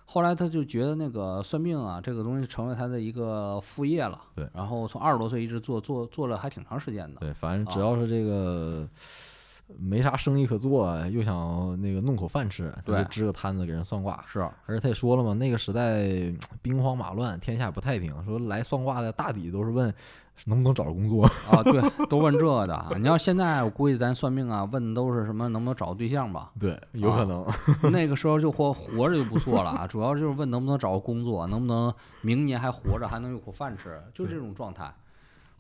[0.05, 4.21] 后来他就觉得那个算命啊，这个东西成为他的一个副业了。
[4.35, 7.21] 对然后从二十多岁一直做做做了还挺长时间的。
[7.21, 8.87] 对，反正只啊要是这个
[9.79, 14.23] 没啥生意可做，又想那个弄口饭吃，对就支个摊子给人算卦。
[14.27, 16.09] 是而且他也说了嘛，那个时代
[16.63, 19.93] 兵荒马乱，天下不太平，说来算卦的大抵都是问
[20.47, 21.25] 能不能找着工作。
[21.51, 22.75] 啊，对， 都问这个的。
[22.75, 26.51] 啊你要现在，我估计咱算命啊，问的都是什么能不能找对象吧。
[26.59, 27.47] 对，有可能。
[27.93, 34.93] 那个时候就活活着就不错了啊，主要就是问能不能找个工作，能不能明年还活着，还能有口饭吃，就这种状态。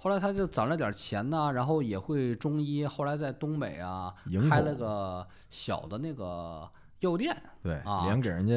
[0.00, 6.66] 后来他就攒了点钱呢，然后也会中医，后来在东北啊营开了个小的那个
[7.00, 8.54] 药店，对，啊连给人家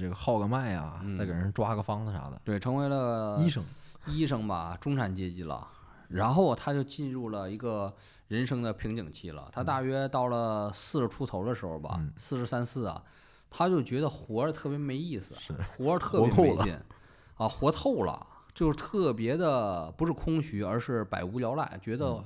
[0.00, 2.40] 这个号个脉啊，再给嗯人抓个方子啥的。
[2.44, 3.64] 对，成为了医生，
[4.06, 5.66] 医生吧，中产阶级了。
[6.08, 7.92] 然后他就进入了一个
[8.28, 9.48] 人生的瓶颈期了。
[9.52, 13.02] 他大约到了四十出头的时候吧嗯，四十三四啊，
[13.50, 16.78] 他就觉得活着特别没意思，是活着 特别活够了没劲
[17.34, 18.24] 啊，活透了，
[18.56, 22.24] 就是特别的不是空虚，而是百无聊赖，觉得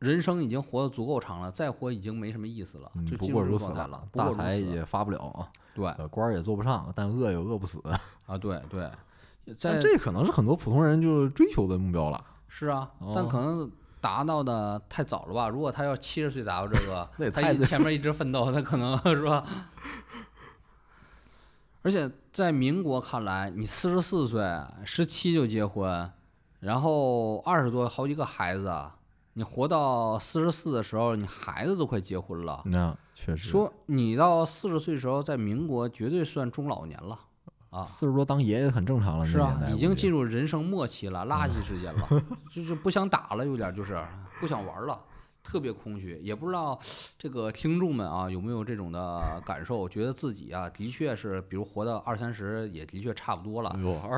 [0.00, 4.02] 人生已经活得足够长了，再活已经没什么意思了，这不过如此了。
[4.10, 7.80] 大财也发不了啊，对呃官儿也做不上，但饿也饿不死。
[8.26, 8.90] 啊，对对，
[9.46, 12.22] 但在这可能是很多普通人就追求的目标了。
[12.48, 15.48] 是啊，但哦可能达到的太早了吧？
[15.48, 19.44] 如果他要七十岁达到这个，他前面一直奋斗，他可能 是吧？
[21.82, 24.44] 而且在民国看来，你四十四岁、
[24.84, 26.12] 十七就结婚，
[26.60, 28.70] 然后二十多好几个孩子，
[29.32, 32.60] 你活到四十四的时候，你孩子都快结婚了。
[32.66, 37.18] 那确实，说你到四十岁的时候，在民国绝对算中老年了
[37.70, 37.86] 啊！
[37.86, 39.24] 四十多当爷爷很正常了。
[39.24, 42.06] 是啊，已经进入入人生末期了，垃圾时间了，
[42.54, 43.98] 就是不想打了，有点就是
[44.38, 45.00] 不想玩了，
[45.46, 46.18] 特别空虚。
[46.22, 46.78] 也不知道
[47.16, 53.70] 这个听众们啊有没有这种的感受，觉得自己啊的确是，比如活到二三十也的确差不多了，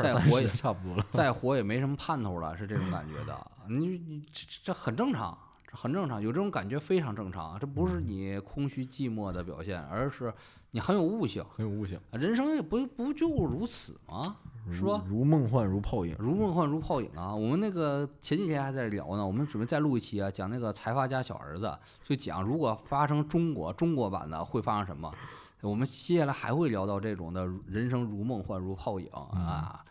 [0.03, 1.05] 再活也差不多了。
[1.13, 3.51] 再活也没什么盼头了，是这种感觉的。
[3.69, 5.37] 你你这这这很正常。
[5.71, 10.33] 这很正常，有这种感觉非常正常，这不是你空虚寂寞的表现，而是
[10.71, 11.45] 你很有悟性。
[11.55, 14.37] 很有悟性，人生也不不就如此吗？
[14.71, 16.17] 是吧如如梦幻如泡影。
[16.19, 17.35] 如梦幻如泡影啊！
[17.35, 25.13] 我们那个前几天还在聊呢，我们准备再录一期啊，讲那个财阀家小儿子，就讲如果发生中国中国版的会发生什么。
[25.61, 29.85] 我们接下来还会聊到这种的人生如梦幻如泡影啊，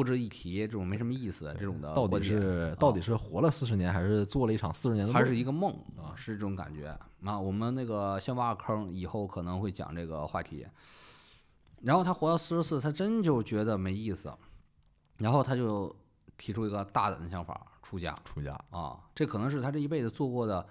[0.00, 5.22] 不值一提，这种没什么意思，这种的到底是到底是活了四十年，还是做了一场四十年的梦？
[5.22, 6.88] 还是一个梦啊，是这种感觉
[7.22, 7.38] 啊。
[7.38, 10.66] 我们那个先挖个坑，以后可能会讲这个话题。
[11.82, 14.32] 然后他活到四十四，他真就觉得没意思，
[15.18, 15.94] 然后他就
[16.38, 18.98] 提出一个大胆的想法，出家出家啊。
[19.14, 20.66] 这可能是他这一辈子做过的，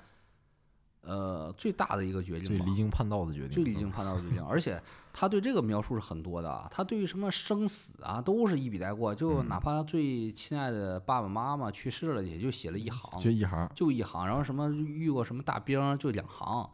[1.10, 2.64] 呃，最大的一个决定吧。
[2.64, 4.80] 最离经叛道的决定，最离经叛道的决定， 而且
[5.12, 13.70] 他对这个描述是很多的啊，他对于什么生死啊都是一笔带过，就哪怕他最亲爱的爸爸妈妈去世了，也就写了一行，就一行。
[13.74, 16.70] 就一行，然后什么遇过什么大兵就两行，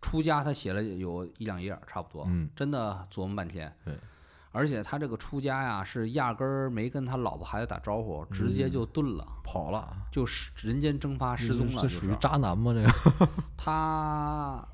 [0.00, 3.74] 出家他写了有一两页差不多，嗯，真的琢磨半天。
[3.84, 3.94] 对，
[4.52, 12.72] 而且他这个出家呀，是压根儿没跟他老婆孩子打招呼，直接就遁了，跑了，就是人间蒸发失踪了，这属于渣男吗？
[12.74, 14.66] 这个 他。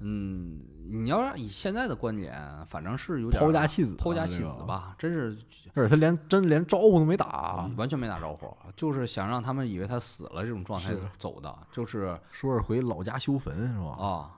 [0.00, 4.58] 嗯，你要让以现在的观点，反正是有点抛家弃子啊，抛家弃子。
[4.66, 5.38] 吧，真是
[5.72, 13.90] 而且他连真连招呼都没打，完全没打招呼，就是想让他们以为他死了这种状态走的，就是说是回老家修坟是吧？
[14.04, 14.30] 啊，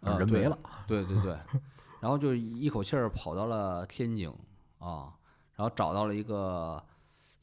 [0.00, 1.38] 呃人没了，对对对，
[2.00, 4.28] 然后就一口气儿跑到了天津
[4.78, 5.12] 啊，
[5.54, 6.82] 然后找到了一个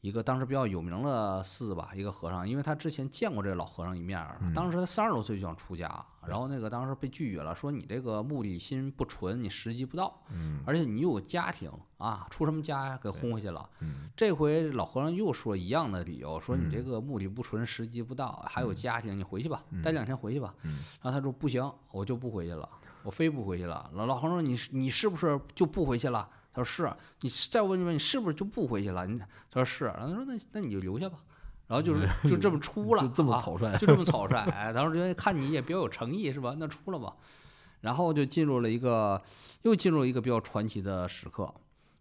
[0.00, 4.22] 一个当时比较有名的寺吧，一个和尚，因为他之前见过这个老和尚一面
[4.54, 12.98] 当时他三十多岁就想出家，然后那个当时被拒绝了，说你这个目的心不纯，你时机不到，嗯而且你有家庭啊，出什么家呀？
[13.02, 13.68] 给轰回去了。
[13.80, 20.54] 嗯这回老和尚又说一样的理由，说你这嗯个目的不纯，时机不到，还有家庭，你回去吧，待两天回去吧。
[20.62, 22.68] 嗯然后他说不行，我就不回去了，
[23.04, 23.88] 我非不回去了。
[23.94, 26.28] 老老黄说你是你是不是就不回去了？
[26.52, 26.92] 他说是。
[27.20, 29.06] 你再问一问，你是不是就不回去了？
[29.06, 29.16] 你
[29.50, 29.84] 他说是。
[29.84, 31.18] 然后他说那那你就留下吧。
[31.68, 34.36] 然后就是 就这么出了，就这么啊草率，就这么草率。
[34.50, 36.54] 哎，当时觉得看你也比较有诚意是吧？
[36.58, 37.14] 那出了吧。
[37.82, 39.22] 然后就进入了一个，
[39.62, 41.52] 又进入了一个比较传奇的时刻。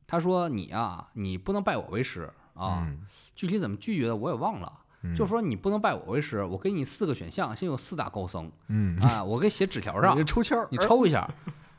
[0.07, 2.85] 他说：“你啊，你不能拜我为师啊。
[2.87, 4.79] 嗯具体怎么拒绝的我也忘了。
[5.03, 11.29] 嗯就说你不能拜我为师，我给你四个选项，先有四大高僧嗯，啊，我给写纸条上你，抽签，你抽一下。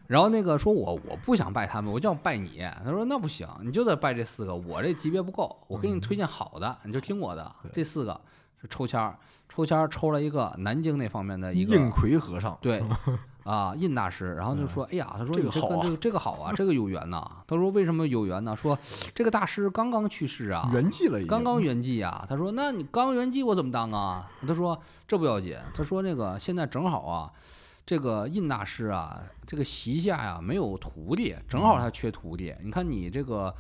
[0.07, 2.63] 然后那个说我我不想拜他们，我就想拜你。
[2.85, 7.51] 他说那不行，你就得拜这四个，我这级别不够，我给你推荐好的，你就听我的。
[7.73, 8.21] 这四个
[8.61, 12.85] 是抽签儿，抽签儿抽了一个南京那方面的一个应魁和尚，对，
[13.45, 17.25] 啊，印大师，然后就说，哎呀，他说这你个好啊这跟这个这个好啊，这个有缘呐。
[17.47, 18.57] 他说为什么有缘呢？
[18.57, 18.77] 说
[19.15, 22.25] 这个大师刚刚去世啊，圆寂了，刚刚圆寂啊。
[22.29, 24.29] 他说那你刚圆寂我怎么当啊？
[24.47, 24.77] 他说
[25.07, 27.31] 这不要紧，他说那个现在正好啊。
[27.87, 32.55] 这个印大师啊，这个席下呀没有徒弟，正好他缺徒弟。
[32.63, 33.55] 你看你这个，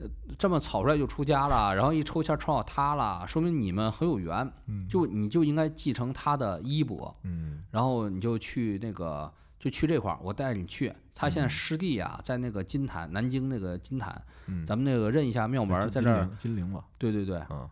[0.00, 0.06] 呃，
[0.38, 7.14] 这么草率就出家了，然后一抽签抽到他了，说明你们很有缘，嗯就你就应该继承他的衣钵。
[7.24, 10.92] 嗯然后你就去那个，就去这块儿，我带你去。
[11.14, 17.68] 他现在师弟啊，在那个金坛，南京那个金坛，嗯，咱们那个认一下庙门在这儿，金陵吧，对对对，嗯，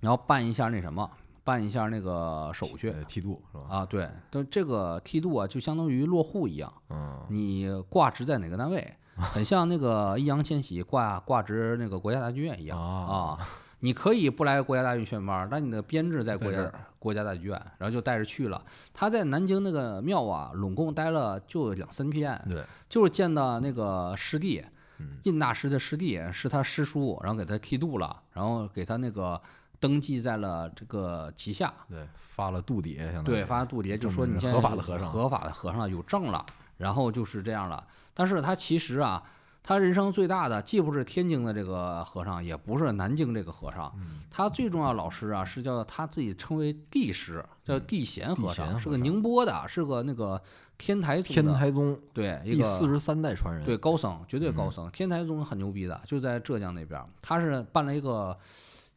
[0.00, 1.10] 然后办一下那什么，
[1.42, 3.64] 办一下那个手续呃剃度是吧？
[3.78, 13.48] 啊，对，但这个剃度啊，就相当于落户一样，嗯你挂职在哪个单位，很像那个易烊千玺挂挂职那个国家大剧院一样啊啊。
[13.80, 18.60] 你可以不来国家大剧院选班儿，但你的编制在国家在国家大剧院，然后就带着去了。
[18.94, 24.64] 他在南京那个庙啊，拢共待了就两三天，对，就是见到那个师弟
[24.98, 29.40] 嗯，印大师的师弟是他师叔，然后给他剃度了，然后给他那个
[29.78, 36.44] 登记在了这个旗下，对，发了度牒，相当于对，发了度牒就说你现在合法的和尚合法的和尚了，有证了，
[36.78, 37.86] 然后就是这样了。
[38.18, 39.22] 但是他其实啊，
[39.62, 50.40] 他人生最大的既不是天津的这个和尚，也不是南京这个和尚，嗯他最重要老师啊是叫他自己称为帝师，叫帝贤和尚，是个宁波的，是个那个
[50.78, 54.90] 天台宗天的，台宗对，一个第四十三代传人，对，高僧，绝对高嗯僧。
[54.90, 58.36] 天台宗很牛逼的，就在浙江那边儿，他是办了一个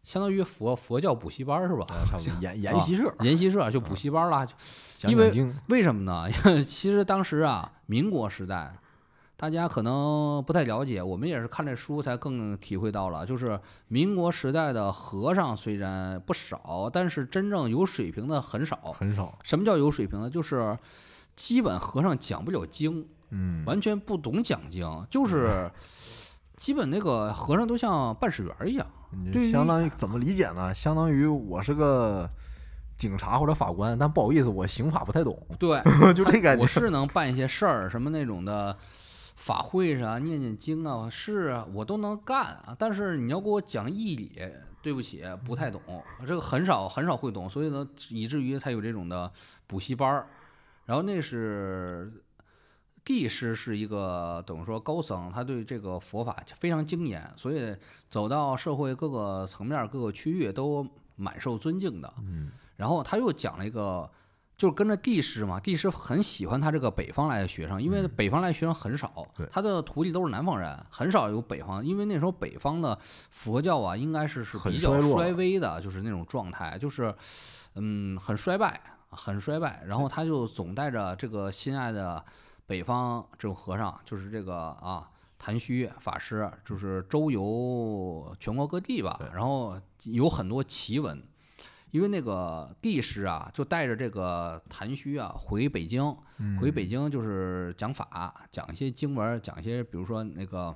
[0.03, 1.85] 相当于佛佛教补习班儿是吧？
[1.89, 4.47] 呃，差不多 研研习社，研习社就补习班儿啦。
[4.97, 5.29] 讲因为，
[5.67, 6.29] 为什么呢？
[6.63, 8.75] 其实当时啊，民国时代，
[9.39, 18.75] 大家可能不太了解，我们也是看这书才更体会到了，就是民国时代的和尚虽然不少，但是真正有水平的很少。
[18.91, 20.29] 很少，什么叫有水平呢？
[20.29, 20.77] 就是
[21.37, 23.07] 基本和尚讲不了经。
[23.29, 25.71] 嗯，完全不懂讲经，就是
[26.57, 28.85] 基本那个和尚都像办事员儿一样。
[29.11, 30.73] 你对相当于怎么理解呢？
[30.73, 32.29] 相当于我是个
[32.97, 35.81] 警察或者法官，但不好意思，我刑法不太懂，对，
[36.13, 36.67] 就这感觉我。
[36.67, 38.75] 是能办一些事儿，什么那种的
[39.39, 42.75] 法会上念念经啊，是啊，我都能干啊。
[42.77, 44.37] 但是你要给我讲义理，
[44.81, 45.81] 对不起，不太懂，
[46.27, 49.31] 这个很少很少会懂，所以呢，以至于他有这种的
[49.65, 50.27] 补习班儿。
[50.85, 52.11] 然后那是
[53.05, 57.73] 帝师是一个等于说高僧，他对这个佛法非常精研，所以
[58.09, 62.13] 走到社会各个层面、各个区域都蛮受尊敬的。
[62.19, 64.09] 嗯然后他又讲了一个，
[64.59, 72.99] 就是跟着帝师嘛，帝师很喜欢他这个北方来的学生，因为嗯北方来的学生很少对，他的徒弟都是南方人，很少有北方，因为那时候北方的
[73.31, 77.15] 佛教啊，应该是是比较衰微的，就是那种状态，就是
[77.75, 79.81] 嗯很衰败，很衰败。
[79.87, 82.21] 然后他就总带着这个心爱的
[82.67, 85.09] 北方这种和尚，就是这个啊。
[85.41, 91.23] 谭虚法师就是周游全国各地吧，然后有很多奇闻，
[91.91, 96.03] 因为那个帝师啊，就带着这个谭虚啊回北京，
[96.59, 100.75] 回嗯北京就是讲法，讲一些经文，讲一些比如说那个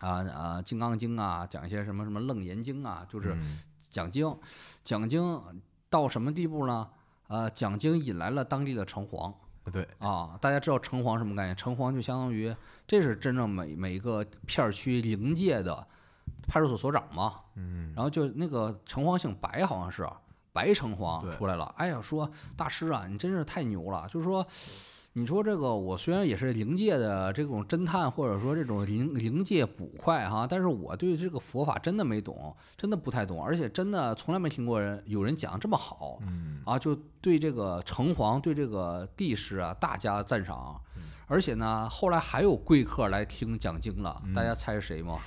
[0.00, 4.36] 啊啊《金刚经》啊，讲一些什么什么《楞严经》啊，就是嗯讲经，
[4.82, 5.40] 讲经
[5.88, 6.88] 到什么地步呢？
[7.28, 9.32] 呃，讲经引来了当地的城隍
[9.72, 11.56] 对，啊，大家知道城隍什么概念？
[11.56, 12.54] 城隍就相当于
[12.86, 15.86] 这是真正每每一个片儿区临界的
[16.46, 17.40] 派出所所长嘛。
[17.54, 20.06] 嗯，然后就那个城隍姓白，好像是
[20.54, 21.74] 白城隍出来了。
[21.76, 24.08] 哎呀，说大师啊，你真是太牛了！
[24.08, 24.46] 就是说，
[25.14, 36.18] 你说这个我虽然也是灵界的这种侦探，或者说这种灵灵界捕快哈，但是我对这个佛法真的没懂，真的不太懂，而且真的从来没听过人有人讲这么好。
[36.22, 40.80] 嗯，啊，就对这个城隍、对这个帝师啊，大加赞赏。
[41.26, 45.18] 而且呢，后来还有贵客来听讲经了，大家猜是谁吗？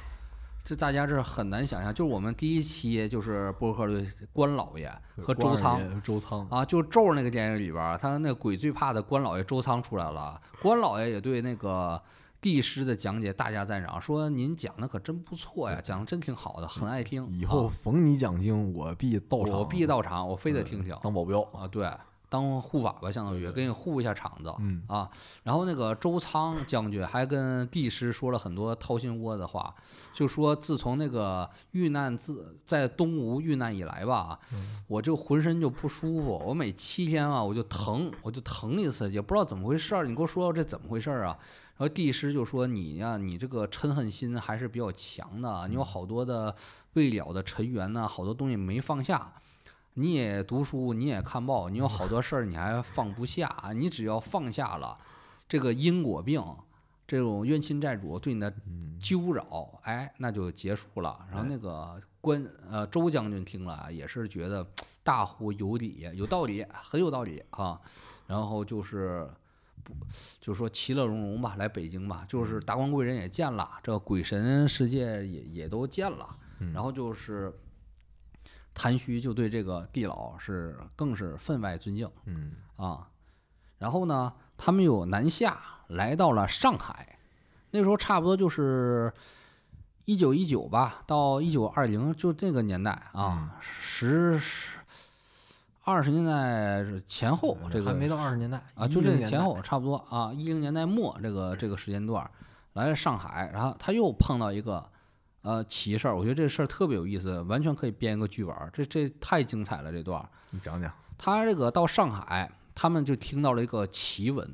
[0.68, 12.01] 这大家这很难想象，就是我们第一期就是播客的关老爷和周仓周仓，啊，就咒那个电影里边儿，他那鬼最怕的关老爷周仓出来了，关老爷也对那个
[12.41, 17.26] 帝师的讲解大加赞赏，说您讲的可真不错呀，讲的真挺好的，很爱听。
[17.30, 20.93] 以啊后逢你讲经，我必到场，我必到场，我非得听听。
[21.01, 21.39] 当保镖。
[21.53, 21.89] 啊，对，
[22.30, 25.10] 当护法吧，相当于给你护一下场子嗯啊。
[25.44, 29.74] 然后那个周仓将军还跟帝师说了很多掏心窝的话，
[30.14, 34.40] 就说自从那个遇难自在东吴遇难以来吧，
[34.88, 40.06] 我就浑身就不舒服，我每七天啊我就疼，我就疼一次，也不知道怎么回事儿。
[40.06, 41.38] 你给我说说这怎么回事儿啊？
[41.78, 46.56] 然后帝师就说你呀、你这个嗔恨心还是比较强的，你有好多的
[46.94, 49.32] 未了的尘缘呐，好多东西没放下。
[50.00, 54.95] 你也读书，你也看报，你有好多事儿你还放不下，你只要放下了
[55.48, 56.39] 这个因果病，
[57.08, 58.54] 这种冤亲债主对你的
[59.02, 61.26] 纠扰，哎，那就结束了。
[61.32, 64.64] 然后那个关呃周将军听了啊也是觉得
[65.02, 67.82] 大呼有理，有道理，很有道理啊。
[68.28, 69.28] 然后就是
[69.84, 69.95] 不
[70.39, 76.30] 就是说其乐融融吧，来北京吧，就是达官贵人也见了，这鬼神世界也也都见了，
[76.72, 77.52] 然后就是。
[78.78, 83.10] 谭虚就对这个地老是更是分外尊敬嗯啊。
[83.80, 87.18] 然后呢，他们又南下来到了上海，
[87.72, 89.12] 那时候差不多就是
[90.06, 94.78] 一九一九吧，到一九二零，就这个年代啊，十十
[95.84, 102.30] 二十年代前后，这个还没到二十年代啊，就10年代这前后差不多啊，一零年代末这个这个时间段
[102.74, 104.88] 来了上海，然后他又碰到一个
[105.48, 110.28] 呃奇事儿，我觉得这事儿特别有意思，完全可以编一个剧本儿，这这太精彩了这段儿。
[110.50, 110.91] 你讲讲。
[111.18, 114.45] 他这个到上海，他们就听到了一个奇闻，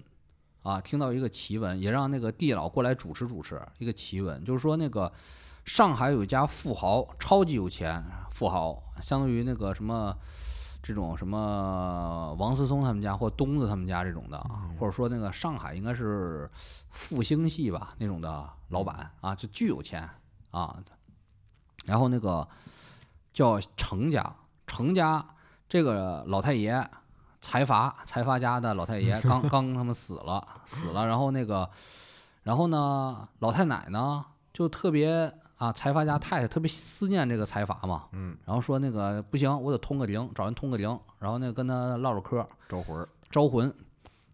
[0.62, 5.12] 啊，听到一个奇闻，也让那个地老过来主持主持一个奇闻，就是说那个
[5.66, 10.16] 上海有一家富豪，超级有钱富豪，相当于那个什么
[10.84, 14.39] 这种什么王思聪他们家或东子他们家这种的，
[14.80, 16.48] 或者说那个上海应该是
[16.91, 20.08] 复兴系吧那种的老板啊，就巨有钱
[20.54, 20.78] 啊，
[21.86, 22.47] 然后那个
[23.34, 24.34] 叫程家，
[24.66, 25.26] 程家
[25.68, 26.89] 这个老太爷
[27.41, 31.70] 财阀财阀家的老太爷 刚刚他们死了死了，然后那个，
[32.43, 34.24] 然后呢老太奶呢
[34.54, 43.06] 就特别啊财阀家太太特别思念这个财阀嘛，嗯，然后说那个不行，我得通个灵，找人通个灵，然后那个跟他唠唠嗑，招魂。
[43.32, 43.74] 招魂，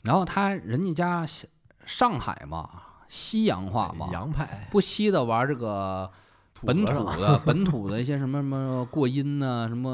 [0.03, 1.47] 然后他人家家西
[1.86, 2.70] 上海嘛，
[3.10, 6.10] 西洋化嘛，洋派不惜的玩这个
[6.62, 9.89] 本土的 本土的一些什么什么过音呐、什么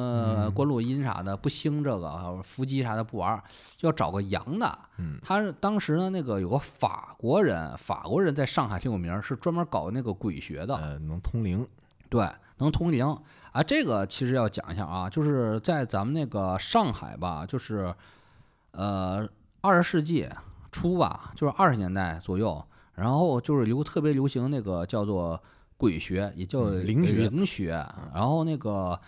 [0.48, 3.42] 嗯关落音啥的，不兴这个伏击啥的不玩
[3.82, 4.78] 要找个洋的。
[4.98, 11.66] 嗯他是当时呢，那个有个法国人，法国人在上海挺有名儿，是专门搞那个鬼学的，呃，能通灵。
[12.10, 13.06] 对，能通灵
[13.52, 13.64] 啊。
[13.64, 17.94] 这个其实要讲一下啊，就是在咱们那个上海吧，就是
[18.72, 19.28] 呃
[19.62, 20.28] 二十世纪
[20.72, 22.64] 初吧，就是二十年代左右，
[22.96, 25.40] 然后就是流特别流行那个叫做
[25.78, 29.00] 鬼学，也叫嗯灵学灵学，然后那个。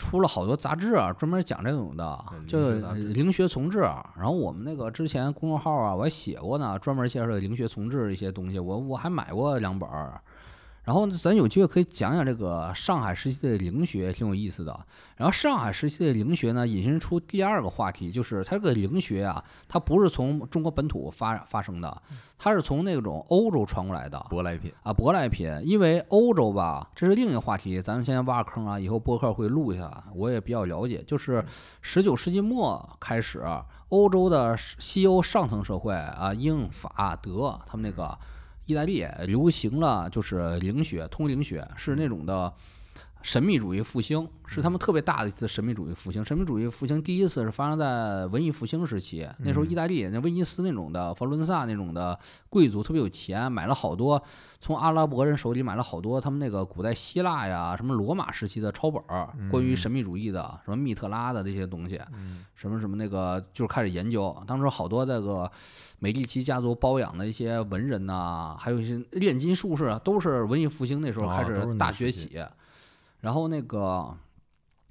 [0.00, 3.80] 出了好多杂志啊，专门讲这种的，嗯叫灵学杂志灵学从志。
[3.80, 10.22] 然后我们那个之前公众号啊，我还写过呢，专门介绍这灵学从志一些东西，我我还买过两本儿。
[10.88, 14.74] 然后咱有机会可以讲讲这个上海时期的灵学，挺有意思的。
[15.16, 22.02] 然后上海时期的灵学呢，引申出第二个话题，就是它这个灵学啊，它不是从中国本土发发生的，
[22.38, 24.18] 它是从那种欧洲传过来的。
[24.30, 24.72] 舶来品。
[24.82, 31.04] 啊，舶来品，因为欧洲吧，这是另一个话题，咱们先挖坑啊，以后播客会录一下，我也比较了解。
[31.06, 31.44] 就是
[31.82, 33.44] 十九世纪末开始，
[33.90, 38.18] 欧洲的西欧上层社会啊，英法德他们那个
[38.68, 42.52] 意大利流行了，就是灵血，通灵血是那种的。
[43.20, 46.24] 神秘主义复兴，是他们特别大的一次神秘主义复兴。
[46.24, 54.22] 神秘主义复兴第一次是发生在文艺复兴时期，那时候意大利那威尼斯那种的佛罗伦萨那种的贵族特别有钱，买了好多
[54.60, 62.00] 从阿拉伯人手里买了好多他们那个古代希腊呀、什么罗马时期的抄本儿，关于神秘主义的，什么密特拉的这些东西，
[62.54, 64.34] 什么什么那个就是开始研究。
[64.46, 65.50] 当时好多那个
[65.98, 72.40] 美第奇家族包养的一些文人呐、还有一些炼金术士啊，都是文艺复兴那时候开始大那时期崛起。
[73.28, 74.16] 然后那个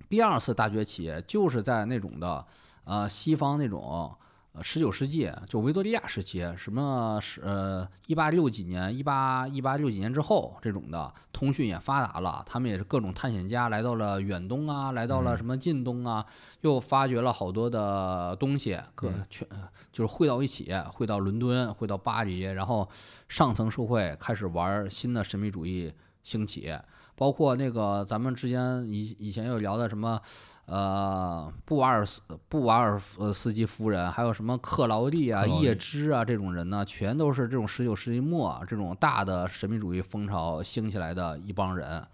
[0.07, 2.45] 第二次大崛起就是在那种的
[2.83, 4.15] 呃西方那种
[4.51, 16.23] 呃十九世纪，就维多利亚时期，什么是呃一八六几年、一八一八六几年之后这种的通讯也发达了，他们也是各种探险家来到了远东啊，来到了什么近东啊，
[16.61, 19.47] 又发掘了好多的东西，各全
[19.91, 22.88] 就是汇到一起，汇到伦敦，汇到巴黎，然后
[23.27, 26.77] 上层社会开始玩新的神秘主义兴起。
[27.18, 30.22] 包括那个咱们之前以以前有聊的什么，
[30.65, 42.05] 呃，布瓦尔斯布瓦尔斯斯基夫人，还有什么克劳利啊、叶芝啊这种人呢，全都是这种十九世纪末这种大的神秘主义风潮兴起来的一帮人。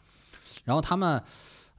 [0.64, 1.22] 然后他们，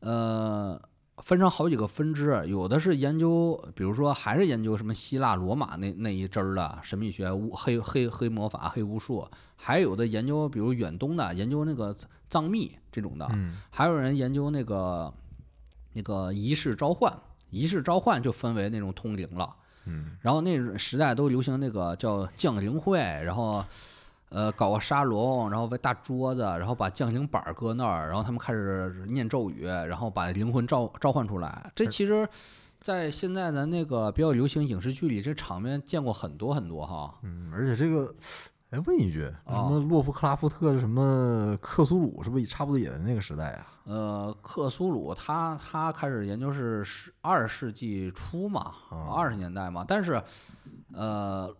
[0.01, 0.79] 呃，
[1.18, 11.97] 分成好几个分支，有的是研究，比如说还是研究什么希腊罗马那那一支儿的神秘学、巫黑黑黑魔法、黑巫术，还有的研究，比如远东的研究那个
[12.35, 15.14] 藏秘这种的，嗯还有人研究那个
[15.93, 17.16] 那个仪式召唤，
[17.51, 19.55] 仪式召唤就分为那种通灵了。
[19.87, 23.64] 嗯然后那时代都流行那个叫降灵会，然后
[24.30, 31.70] 呃搞个沙龙，然后为大桌子，然后把降灵板儿搁那儿，然后他们开始念咒语，然后把灵魂召召唤出来。
[31.76, 32.28] 这其实，
[32.80, 37.14] 在现在的那个比较流行影视剧里，这场面见过很多很多哈。
[37.22, 38.12] 嗯，而且这个，
[38.75, 43.66] 哎，问一句，什啊么洛夫克拉夫特的什么克苏鲁，是不是差不多也在那个时代啊？
[43.85, 50.20] 呃，克苏鲁他他开始研究是十二世纪初嘛，啊二十年代嘛，但是
[50.93, 51.55] 呃，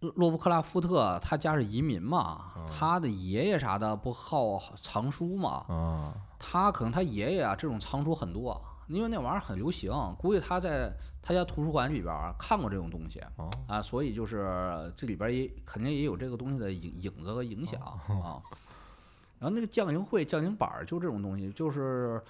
[0.00, 18.42] 洛夫克拉夫特他家是移民嘛，他的爷爷啥的不好藏书嘛，啊，他可能他爷爷啊这种藏书很多，因为那玩意儿很流行，估计他在他家图书馆里边儿看过这种东西哦，啊，所以就是这里边儿也肯定也有这个东西的影影子和影响啊。
[19.38, 22.22] 然后那个降灵会、降灵板儿就这种东西，就是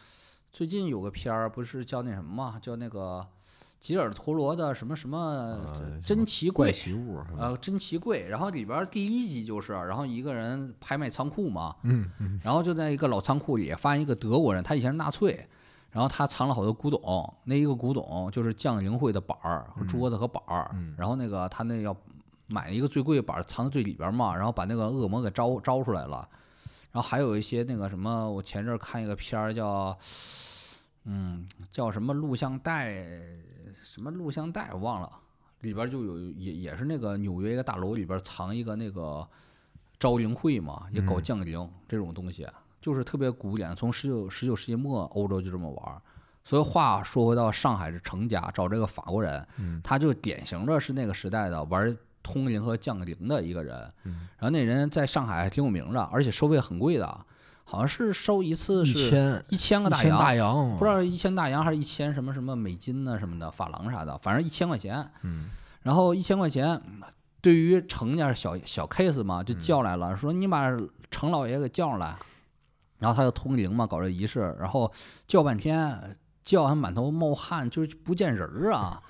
[0.51, 3.27] 最近有个片儿不是叫那什么嘛，叫那个
[3.81, 6.73] 吉尔陀罗的什么什么呃珍奇怪柜。
[6.73, 7.21] 奇物？
[7.37, 15.47] 呃，珍奇柜，然后里边儿第一集就是，然后一个人拍卖仓库嘛，嗯嗯然后就在一个老仓库里发现一个德国人，他以前是纳粹，
[15.93, 21.95] 然后他藏了好多古董，那一个古董就是降灵会的板儿和桌子和板儿，嗯然后那个他那要
[22.47, 26.27] 买一个最贵的板儿藏在最里边儿嘛，然后把那个恶魔给招招出来了，
[26.91, 29.97] 然后还有一些那个什么，我前阵儿看一个片儿叫，
[31.05, 32.95] 嗯，叫什么录像带，
[33.83, 35.13] 什么录像带我忘了，
[35.61, 39.29] 里边儿就有也也是那个纽约一个大楼里边儿藏一个那个
[39.99, 42.47] 招灵会嘛，也搞嗯降灵这种东西，
[42.83, 46.03] 就是特别古典，从十九十九世纪末欧洲就这么玩儿。
[46.45, 53.89] 所以话说回到上海是程家找这个法国人，嗯他就典型的是那个时代的玩通灵和降灵的一个人。
[54.03, 57.07] 嗯然后那人在上海还挺有名的，而且收费很贵的，
[57.63, 65.09] 好像是收一次一是千一千个大洋，大洋，不知道是一千大洋还是一千什么什么美金呢什么的，法郎啥的，反正一千块钱。
[65.23, 65.51] 嗯
[65.83, 66.81] 然后一千块钱，
[67.41, 70.71] 对于程家小小 case 嘛，就叫来了，说你把
[71.11, 72.17] 程老爷给叫上来，
[73.03, 74.91] 然后他就通灵嘛，搞这仪式，然后
[75.27, 79.03] 叫半天，叫他满头冒汗，就是不见人儿啊。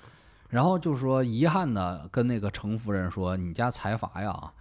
[0.49, 4.51] 然后就说遗憾的跟那个程夫人说，你家财阀呀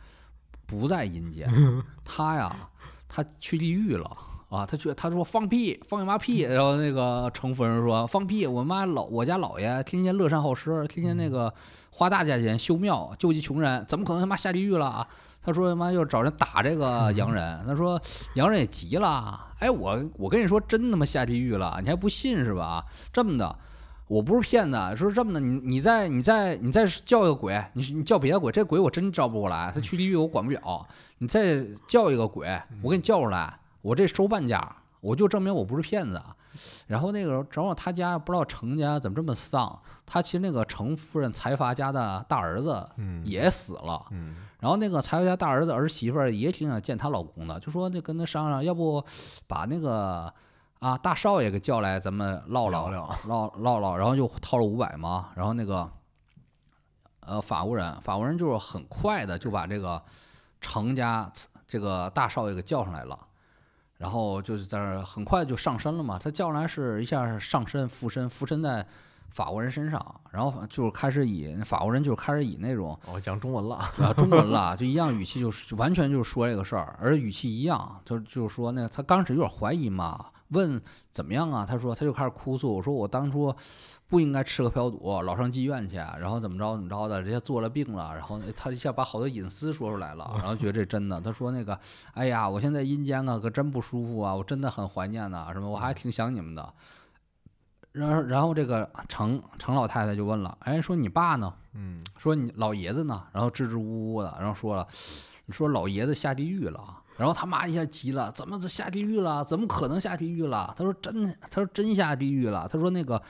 [0.66, 1.48] 不在阴间，
[2.04, 2.54] 他呀
[3.08, 4.16] 他去地狱了。
[4.52, 6.42] 啊，他去，他说放屁，放你妈屁！
[6.42, 11.52] 然后那个程夫人说放屁，我妈老我家老爷天天乐善好施，天天那个
[11.90, 15.08] 花大价钱修庙救济穷人，怎么可能他妈下地狱了啊？
[15.42, 17.98] 他说他妈又找人打这个洋人，他说
[18.34, 22.84] 洋人也急了，哎，我我跟你说真他妈下地狱了，你还不信是吧？
[23.10, 23.56] 这么的。
[24.08, 30.86] 我不是骗子，说这么的，你你再你再你再叫一个鬼，你你叫别的鬼，这鬼我真招不过来，他去地狱我管不了。
[31.18, 36.34] 你再叫一个鬼，我给你叫出来，我这收半价，我就证明我不是骗子啊。
[36.86, 49.02] 然后那个正好他家不知道程家怎么这么丧，他其实那个程夫人财阀家的大儿子嗯也死了，嗯然后那个财阀家大儿子儿媳妇儿也挺想见她老公的，就说那跟他商量，要不
[49.46, 50.32] 把那个
[50.78, 55.90] 啊大少爷给叫来，咱们唠唠唠唠唠，然后就掏了五百嘛，然后那个
[57.20, 60.00] 呃法国人，法国人就是很快的就把这个
[60.60, 61.32] 程家
[61.66, 63.18] 这个大少爷给叫上来了。
[64.02, 66.18] 然后就是在那儿很快就上身了嘛。
[66.18, 68.84] 他叫来是一下上身附身，附身在
[69.30, 80.80] 法国人身上，然后就是开始以法国人就是开始以那种哦，讲中文了，啊中文了，就一样语气就是完全就是说这个事儿，而且语气一样，就就是说那个他刚开始有点怀疑嘛，问
[81.10, 81.66] 怎么样啊？
[81.68, 83.54] 他说他就开始哭诉，我说我当初
[84.08, 91.78] 不应该吃喝嫖赌，老上妓院去，然后怎么着怎么着的，人家做了病了，然后他一下把好多隐私说出来了， 然后觉得这真的，他说那个，
[92.14, 96.72] 哎呀，我现在阴间啊可真不舒服啊，我真的很怀念呐、什么我还挺想你们的。
[97.92, 101.52] 然后，然后这个程程老太太就问了，哎，说你爸呢？
[101.74, 103.22] 嗯，说你老爷子呢？
[103.32, 104.86] 然后支支吾吾的，然后说了，
[105.50, 107.01] 说老爷子下地狱了。
[107.22, 109.44] 然后他妈一下急了，怎么这下地狱了？
[109.44, 110.74] 怎么可能下地狱了？
[110.76, 112.66] 他说真，他说真下地狱了。
[112.68, 113.22] 他说那个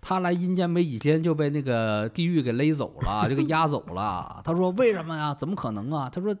[0.00, 4.42] 他来阴间没几天就被那个地狱给勒走了，就给押走了。
[4.44, 5.32] 他说为什么呀？
[5.32, 6.10] 怎么可能啊？
[6.12, 6.34] 他说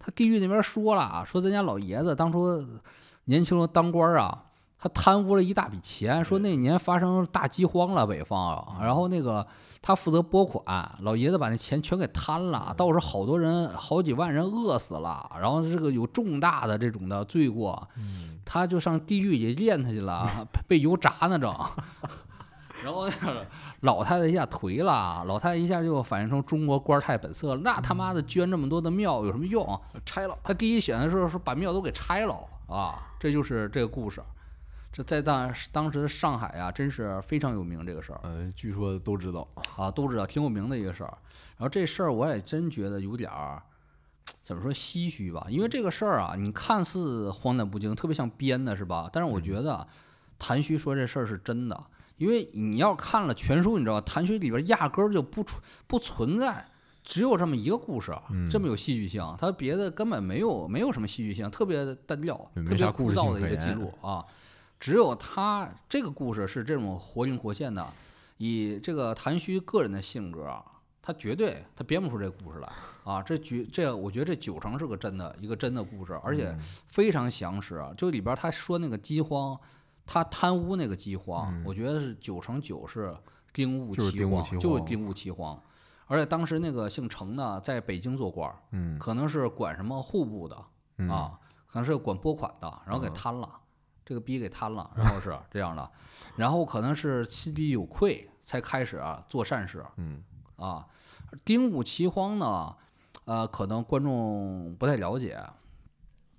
[0.00, 2.66] 他地狱那边说了，说咱家老爷子当初
[3.26, 4.44] 年轻时候当官啊。
[4.80, 9.44] 他贪污了一大笔钱，说那年发生大饥荒了，北方啊，然后那个
[9.88, 10.62] 他负责拨款，
[11.00, 17.88] 老爷子把那钱全给贪了，到时候好多人好几万人饿死了，然后这个有重大的这种的罪过，
[18.44, 20.28] 他就上地狱里练他去了，
[20.68, 21.56] 被油炸那种。
[22.84, 23.46] 然后那 个
[23.80, 27.60] 老太太一下颓了，老太太一下就反映成中国官太本色了。
[27.64, 29.66] 那他妈的捐这么多的庙有什么用？
[30.04, 34.22] 拆了，他第一选的时候是把庙都给拆了啊，这就是这个故事。
[34.90, 41.16] 这在当当时的上海啊，真是非常有名这个事儿呃，据说都知道，啊，都知道挺有名的一个事儿。
[41.56, 43.62] 然后这事儿我也真觉得有点儿
[44.42, 49.08] 怎么说唏嘘吧，因为这个事儿啊，你看似荒诞不经，特别像编的是吧？
[49.12, 49.86] 但是我觉得
[50.38, 51.84] 谭旭说这事儿是真的，
[52.16, 56.66] 因为你要看了全书，你知道谭旭里边压根儿就不存不存在。
[57.04, 58.14] 只有这么一个故事，
[58.50, 64.22] 这么有戏剧性，他别的根本没有没有什么戏剧性，特别单调，特别枯燥的一个记录啊。
[64.78, 67.86] 只有他这个故事是这种活灵活现的，
[68.36, 70.64] 以这个谭旭个人的性格啊，
[71.02, 72.68] 他绝对他编不出这故事来
[73.04, 73.20] 啊。
[73.22, 76.56] 这绝这我觉得这九成是个真的一个真的故事，而且
[76.86, 77.92] 非常详实啊。
[77.96, 79.58] 就里边他说那个饥荒，
[80.06, 83.16] 他贪污那个饥荒，我觉得是九成九是
[83.52, 85.60] 丁戊就是饥荒，就是丁戊饥荒。
[86.06, 88.50] 而且当时那个姓程的在北京做官
[88.98, 90.56] 可能是管什么户部的
[90.96, 93.50] 嗯啊，可能是管拨款的，然后给贪了，
[94.08, 95.90] 这个逼给贪了，然后是 这样的，
[96.36, 100.22] 然后可能是心里有愧，才开始啊做善事嗯
[100.56, 100.86] 啊。
[101.44, 102.74] 丁戊奇荒呢，
[103.26, 105.38] 呃，可能观众不太了解。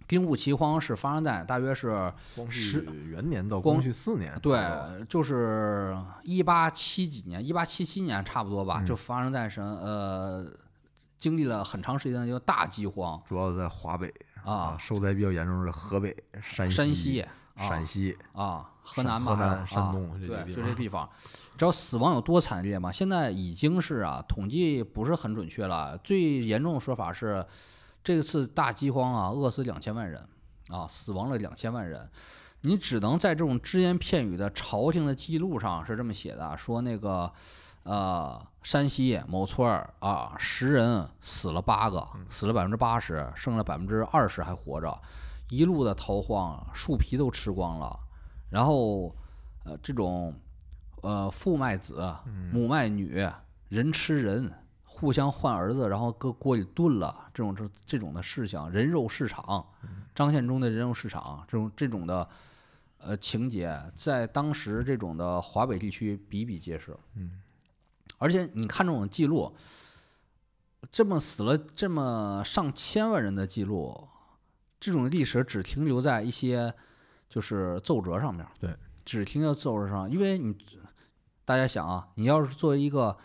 [0.08, 4.60] 丁戊奇荒是发生在大约是光绪十元年到光光绪四年，对，
[5.08, 10.52] 就是一八七几年，一八七七年差不多吧，嗯就发生在什呃，
[11.20, 14.12] 经历了很长时间的一个大饥荒主要在华北
[14.44, 17.24] 啊，受灾比较严重的是河北、山山西、
[17.60, 21.08] 陕西，啊，河南嘛，河南啊山东这几对个，地就这地方。
[21.58, 22.92] 知道死亡有多惨烈吗？
[22.92, 25.98] 现在已经是啊，统计不是很准确了。
[25.98, 27.46] 最严重的说法是，
[28.04, 30.26] 这次大饥荒啊，饿死两千万人
[30.70, 32.10] 啊，死亡了两千万人。
[32.62, 37.32] 你只能在这种只言片语的朝廷的记录上是这么写的，说那个
[37.84, 44.98] 呃，山西某村儿啊，十人死了八个，死了百分之八十，剩了百分之二十还活着，
[45.50, 48.00] 一路的逃荒，树皮都吃光了，
[48.50, 49.14] 然后
[49.66, 50.34] 呃，这种
[51.02, 52.16] 呃父卖子，
[52.54, 53.28] 母卖女，
[53.68, 54.52] 人吃人。
[54.92, 59.64] 互相换儿子，然后搁锅里炖了，这种这这种的事情，人肉市场，
[60.16, 62.28] 张献忠的人肉市场，这种这种的
[62.98, 66.98] 呃情节，在当时这种的华北地区比比皆是。
[67.14, 67.40] 嗯，
[68.18, 69.56] 而且你看这种记录，
[70.92, 74.09] 这么死了这么上千万人的记录，
[74.80, 76.74] 这种历史只停留在一些
[77.28, 78.46] 就是奏折上面。
[78.60, 80.56] 对，只停留在奏折上，因为你
[81.46, 83.18] 大家想啊，你要是作为一个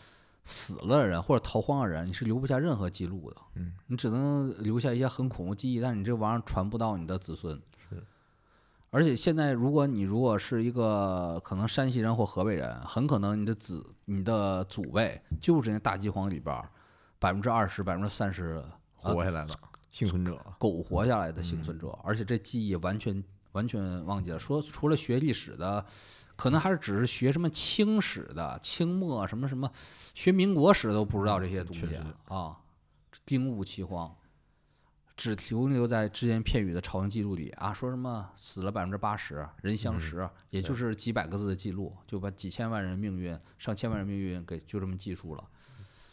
[0.45, 3.37] 死了的人或者逃荒的人，你是留不下任何记录的。
[3.55, 7.61] 嗯，你只能留下一些很恐怖记忆，但是你这玩意儿传不到你的子孙。
[7.89, 8.03] 是。
[8.91, 16.63] 而且现在，如果你如果是一个可能山西人或河北人，很可能你的子、你的祖辈就是那大饥荒里边
[17.19, 18.63] 百分之二十、百分之三十
[18.95, 19.55] 活下来的
[19.95, 23.23] 幸存者，苟活下来的幸存者，而且这记忆完全
[23.53, 24.41] 完全忘记了。
[24.41, 25.87] 说除了学历史的，
[26.35, 29.71] 可能还是只是学什么清史的、清末什么什么，
[30.13, 32.57] 学民国史都不知道这些东西啊。
[33.25, 34.13] 丁戊奇荒，
[35.17, 45.45] 只停留在只言片语的朝廷记录里啊，说什么死了百分之八十，人相识，也就是几百个字的记录，就把几千万人命运、上千万人命运给就这么记述了。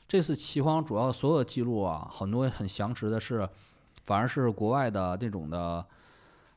[0.07, 3.49] 这次奇荒主要所有的记录啊，很多很详实的是，
[4.03, 5.85] 反而是国外的那种的，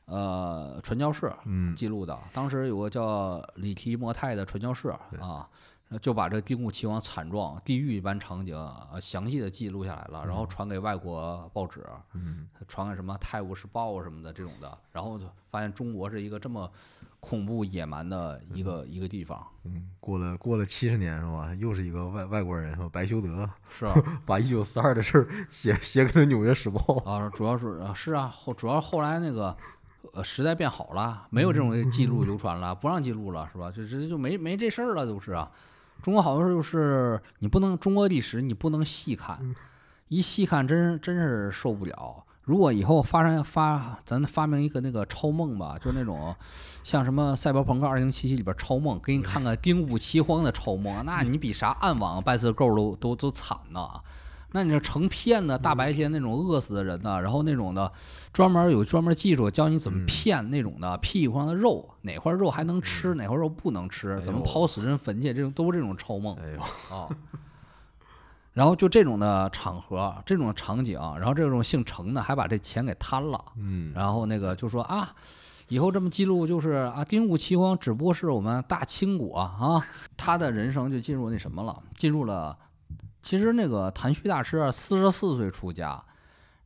[0.05, 2.17] 呃传教士嗯记录的。
[2.33, 4.89] 当时有个叫里提摩泰的传教士
[5.19, 5.47] 啊，
[5.99, 8.55] 就把这丁戊齐王惨状、地狱一般场景
[8.91, 16.69] 呃详细的记录下来了，然后传给外国报纸，嗯传给什么《泰晤士报》什么的这种的，然后就发现中国是一个这么
[17.19, 21.53] 恐怖野蛮的一个一个地方，嗯，过了过了七十年是吧？
[21.55, 22.89] 又是一个外外国人是吧？
[22.91, 23.95] 白修德是啊。
[24.25, 26.79] 把一九四二的事儿写写给了《纽约时报》。
[27.09, 29.55] 啊，主要是啊是啊，后主要后来那个
[30.13, 33.71] 呃时代变好了，没有这种记录流传了，不让记录了，是吧？
[33.71, 35.51] 就直接就没没这事儿了，都是啊。
[36.05, 39.55] 中国好多时候就是你不能中国历史你不能细看，
[40.07, 42.23] 一细看真真是受不了。
[42.43, 46.35] 如果以后发生发咱发明一个那个超梦吧，就是那种
[46.83, 53.99] 像什么《赛博朋克二零七七》里边超梦，给你看看丁武七荒的超梦，那你比啥暗网拜色购都都都惨呐！
[54.55, 57.91] 那你这成骗的，大白天那种饿死的人呢，然后那种的
[58.31, 60.05] 专门有专门技术教你怎么嗯。
[60.05, 67.09] 骗那种的屁股上的肉，哪块肉还能吃，哪块肉不能吃，怎么哎呦刨死人坟去，这种都是这种臭梦哎呦，啊。
[68.53, 75.13] 然后就这种的场合，这种场景，然后这种姓程的还把这钱给贪了，嗯，然后那个就说啊，
[75.67, 79.85] 以后这么记录就是啊，丁武齐荒只不过是我们大清国啊，
[80.15, 82.57] 他的人生就进入那什么了，进入了，
[83.25, 85.99] 其实那个谭旭大师啊，四十四岁出家，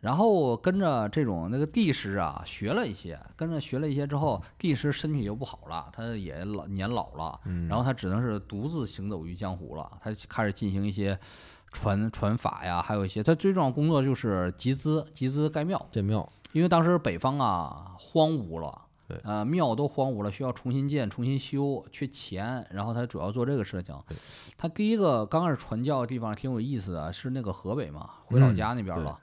[0.01, 11.18] 然后跟着这种那个帝师啊学了一些，跟着学了一些之后，帝师身体又不好了，他也老年老了，嗯然后他只能是独自行走于江湖了，他开始进行一些。
[11.72, 15.80] 传传法呀，还有一些他最重要的工作就是集资，集资盖庙。
[15.91, 23.95] 建庙，因为当时北方啊荒芜了，对呃庙都荒芜了，需要重新建、重新修，缺钱，然后他主要做这个事情。
[24.55, 29.20] 他第一个刚开始传教的地方挺有意思的，是那个河北嘛，回老家那边了。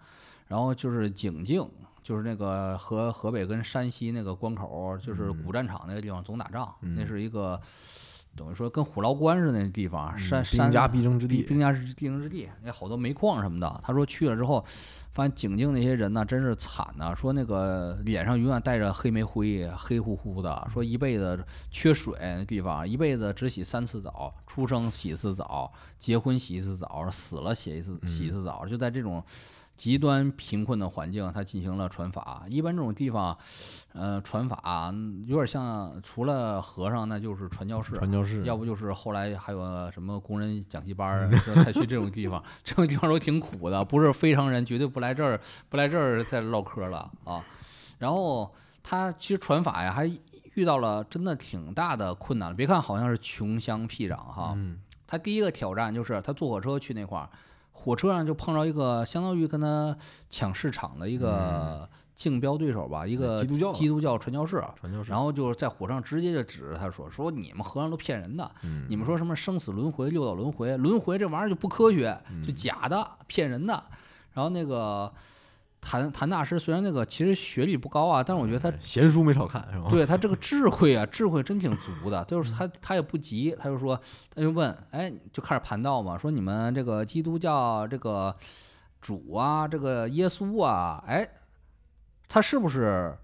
[0.49, 1.69] 然后就是景靖，
[2.03, 7.61] 就是那个河河北跟山西那个关口，就是嗯古战场那个地方总打仗，那嗯是一个
[8.37, 13.81] 等于说跟虎牢关似的那地方，山山兵家必争之地，兵兵家之必争之地，那好多煤矿什么的。
[13.83, 14.65] 他说去了之后，
[15.17, 20.69] 发现景静那些人呢，真是惨呐、说那个脸上永远带着黑煤灰，黑乎乎的。
[20.71, 29.25] 说一辈子缺水，那地方一辈子只洗三次澡，出生洗一次澡，结婚洗一次澡，死了洗一次洗一次澡，就在这种。
[29.77, 32.45] 极端贫困的环境，他进行了传法。
[32.49, 33.37] 一般这种地方，
[33.93, 34.93] 呃，传法
[35.27, 37.95] 有点像，除了和尚，那就是传教士。
[37.97, 41.31] 传教士，要不就是后来还有什么工人讲习班儿，
[41.63, 47.45] 才去这种地方，这种地方都挺苦的，不是非常人绝对不来这儿，不来这儿再唠嗑了啊。
[47.99, 48.53] 然后
[48.83, 50.11] 他其实传法呀，还
[50.55, 52.55] 遇到了真的挺大的困难。
[52.55, 57.29] 别看好像是穷乡僻壤哈，嗯他第一个挑战就是他坐火车去那块儿，
[57.79, 59.95] 火车上就碰着一个相当于跟他
[60.31, 64.65] 抢市场的一个竞标对手吧，一个嗯基督教基督教传教士。
[64.81, 73.85] 传教士，然后就是在火车上直接就指着他说：“说你们和尚都骗人的，嗯你们说什么生死轮回、六道轮回，轮回这玩意儿就不科学，嗯就假的，骗人的。”
[74.33, 75.13] 然后那个
[75.81, 79.87] 谭谭大师虽然那个其实学历不高啊，但是我觉得他哎闲书没少看是吧？
[79.91, 82.25] 对他这个智慧啊，智慧真挺足的。
[82.25, 84.01] 就是他他也不急，他就说，
[84.35, 88.35] 他就问，哎，就开始盘道嘛，说你们这个基督教这个
[89.01, 91.29] 主啊，这个耶稣啊，哎，
[92.29, 93.17] 他是不是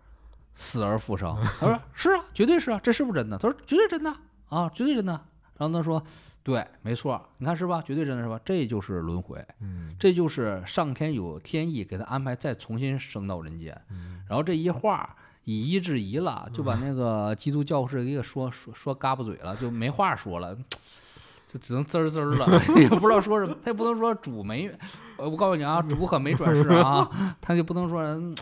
[0.55, 1.37] 死而复生？
[1.59, 3.37] 他说 是啊，绝对是啊，这是不是真的？
[3.39, 4.15] 他说绝对真的
[4.49, 5.13] 啊，绝对真的。
[5.59, 6.03] 然后他说，
[6.43, 7.81] 对，没错，你看是吧？
[7.83, 8.41] 绝对真的是吧？
[8.45, 9.45] 这就是轮回。
[9.61, 13.81] 嗯这就是上天有天意，给他安排再重新升到人间。
[14.29, 15.15] 然后这一话
[15.45, 20.57] 以一制一了，就把那个基督教士给说说说嘎巴嘴了，就没话说了。
[21.47, 22.47] 就只能滋儿滋儿了，
[22.81, 24.71] 也不知道说什么，他也不能说主没，
[25.19, 28.35] 呃我告诉你啊，主可没转世啊，他就不能说，人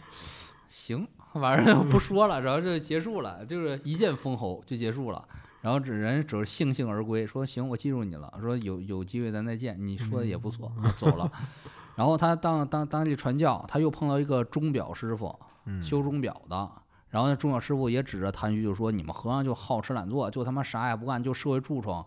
[0.68, 5.24] 行，反正不说了，然后就结束了，就是一剑封喉就结束了。
[5.60, 11.30] 然后这人只是悻悻而归，说行，我记住你了，说有有机会咱再见，你说的也不错，走了。
[11.96, 16.70] 然后他当当当地传教，他又碰到一个钟表师傅，嗯修钟表的。
[17.10, 22.02] 然后那钟表师傅也指着谭旭就说：“你们和尚就好吃懒做，就他妈啥也不干，就社会蛀虫。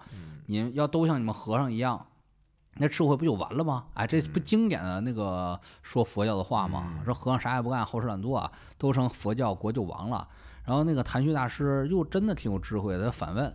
[0.46, 2.08] 你们要都像你们和尚一样，
[2.78, 3.86] 那社会不就完了吗？
[3.96, 7.02] 哎，这不经典的那个说佛教的话吗？
[7.04, 10.26] 说和尚啥也不干，好吃懒做啊，都成佛教国就亡了。
[10.66, 13.54] 然后那个谭旭大师又真的挺有智慧的，他反问。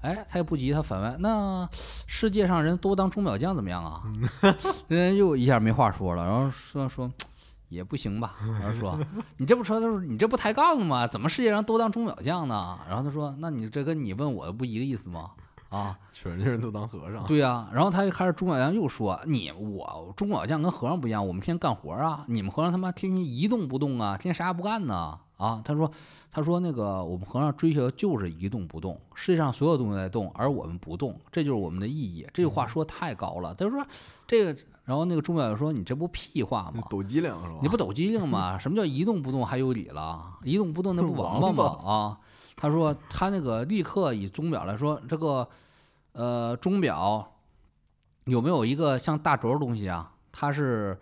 [0.00, 4.02] 哎，他也不急，他反问：“那世界上人都当钟表匠怎么样啊？”
[4.86, 7.10] 人又一下没话说了，然后说说
[7.68, 8.36] 也不行吧。
[8.60, 8.96] 然后说
[9.38, 11.04] 你这不说，他说你这不抬杠吗？
[11.04, 12.78] 怎么世界上都当钟表匠呢？
[12.88, 15.30] 然后他说，那你这跟你问我的不一个意思吗？
[15.68, 25.62] 啊，全是人都当和尚，对呀、然后他一开始钟表匠又说：“你我钟表匠跟和尚不一样，我们天天干活啊，你们和尚他妈天天一动不动啊，天天啥也不干呢啊。
[25.64, 25.90] 他说，
[26.30, 32.26] 他说那个我们和尚追求的就是一动不动，世界上所有东西在动，而我们不动，这就是我们的意义。
[32.34, 33.54] 这句话说太高了。
[33.54, 33.82] 他说
[34.26, 36.82] 这个，然后那个钟表就说你这不屁话吗？
[36.90, 37.58] 抖机灵是吧？
[37.62, 38.58] 你不抖机灵吗？
[38.60, 40.22] 什么叫一动不动还有理了？
[40.44, 41.64] 一动不动那不王八吗？
[41.84, 42.18] 啊，
[42.56, 45.48] 他说他那个立刻以钟表来说，这个
[46.12, 47.32] 呃钟表
[48.24, 50.12] 有没有一个像大轴的东西啊？
[50.30, 50.96] 它是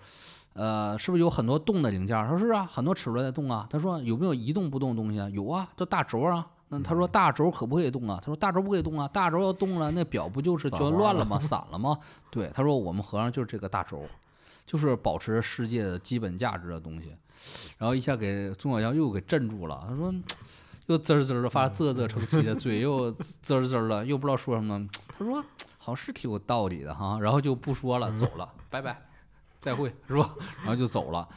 [0.56, 2.26] 呃是不是有很多动的零件儿？
[2.26, 3.66] 他说是啊，很多齿轮在动啊。
[3.70, 5.28] 他说有没有一动不动的东西啊？
[5.28, 6.46] 有啊，这大轴啊。
[6.68, 8.18] 那他说大轴可不可以动啊？
[8.20, 11.38] 他说大轴不可以动啊，大轴要动了，那表不就是全散花了乱了吗？
[11.38, 11.96] 散了吗？
[12.30, 14.02] 对，他说我们和尚就是这个大轴，
[14.66, 17.14] 就是保持世界的基本价值的东西。
[17.78, 20.12] 然后一下给钟小阳又给镇住了，他说
[20.86, 24.88] 又滋儿滋儿的发啧啧称奇的，嘴又滋儿滋儿的，又不知道说什么。
[25.16, 25.40] 他说
[25.78, 29.05] 好像是挺有道理的哈，然后就不说了，走了，拜拜，
[29.66, 30.32] 再会， 是吧？
[30.58, 31.28] 然后就走了。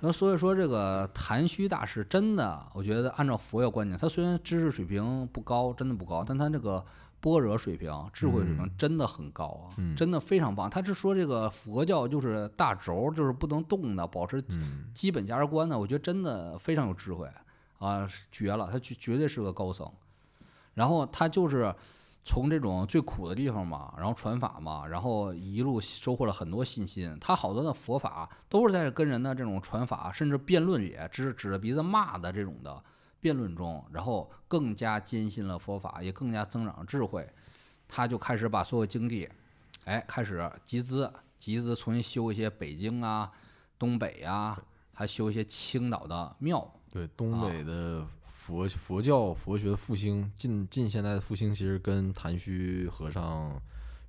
[0.00, 6.82] 然后所以说这个谭虚大师真的，我觉得按照佛教观念，他虽然知识水平不高，真的不高，但他这个
[7.20, 10.68] 般若水平、智慧水平真的很高啊，嗯真的非常棒。
[10.70, 17.28] 他是说这个佛教就是大轴，就是不能动的，保持嗯基本价值观的，我觉得真的非常有智慧
[17.78, 19.86] 啊，绝了，他绝绝对是个高僧。
[20.74, 21.72] 然后他就是
[22.24, 27.16] 从这种最苦的地方嘛，然后传法嘛，然后一路收获了很多信心。
[27.20, 32.82] 他好多的佛法都是在跟人的这种传法，甚至辩论里指指着鼻子骂的这种的
[33.20, 37.28] 辩论中，然后更加坚信了佛法，也更加增长了智慧。
[37.86, 39.28] 他就开始把所有经济，
[39.84, 43.30] 哎，开始集资，集资重新修一些北京啊、
[43.78, 44.58] 东北啊，
[44.94, 46.66] 还修一些青岛的庙。
[46.90, 48.06] 对，东啊北的
[48.44, 53.58] 佛佛教佛学的复兴，近近现代的复兴，其实跟谭虚和尚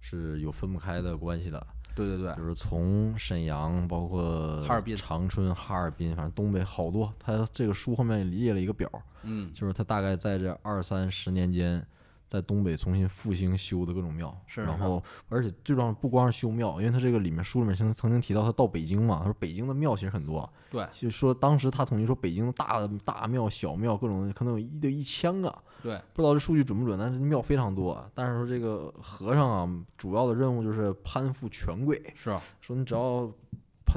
[0.01, 1.65] 是有分不开的关系的。
[1.95, 7.13] 对对对，就是从沈阳，包括哈尔滨长春、哈尔滨，反正东北好多。
[7.17, 8.91] 他这个书后面列了一个表，
[9.23, 11.87] 嗯，就是他大概在这二三十年间，
[12.27, 14.35] 在东北重新复兴修的各种庙。
[14.55, 20.87] 然后而且最重要不光是修庙，因为他这个里面书里面曾曾经提到他到北京嘛，他说北京的庙其实很多，对。
[20.91, 25.53] 就说当时他统计说北京的大大庙、小庙各种可能有一对一千个，
[25.83, 28.03] 对，不知道这数据准不准，但是庙非常多。
[28.13, 33.33] 但是说这个和尚啊，主要的任务就是攀附权贵，是，说你只要攀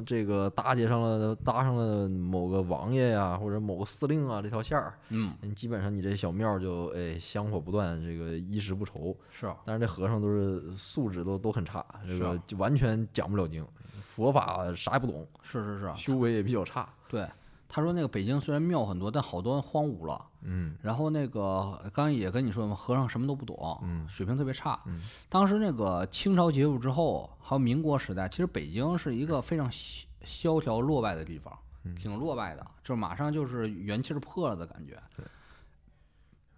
[0.07, 9.17] 这个搭接上了搭上了某个王爷呀、或者某个司令啊这条线儿，嗯，你基本上你这小庙就哎香火不断，这个衣食不愁。
[9.31, 13.67] 是，但是这和尚都是素质都都很差，这个就完全讲不了经，
[14.03, 16.89] 佛法啥也不懂，是是是，修为也比较差。
[17.09, 17.27] 对。
[17.69, 20.27] 他说那个北京虽然庙很多，但好多荒芜了。
[20.43, 20.75] 嗯。
[20.83, 24.09] 然后那个刚刚也跟你说嘛，和尚什么都不懂，嗯。
[24.09, 24.81] 水平特别差。
[24.87, 24.99] 嗯。
[25.29, 31.95] 当时那个清朝结束之后，还有民国时代，其实北京是一个非常萧萧条落败的地方，嗯。
[31.95, 34.99] 挺落败的，就是马上就是元气儿破了的感觉。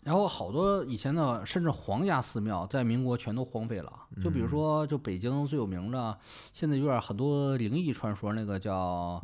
[0.03, 3.93] 然后好多以前的甚至皇家寺庙在民国全都荒废了，
[4.25, 6.19] 就比如说就北京最有名的，
[6.55, 9.23] 现在有点很多灵异传说，那个叫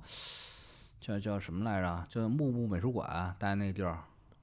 [1.06, 2.04] 叫叫什么来着？
[2.08, 3.96] 叫木木美术馆，待那个地儿。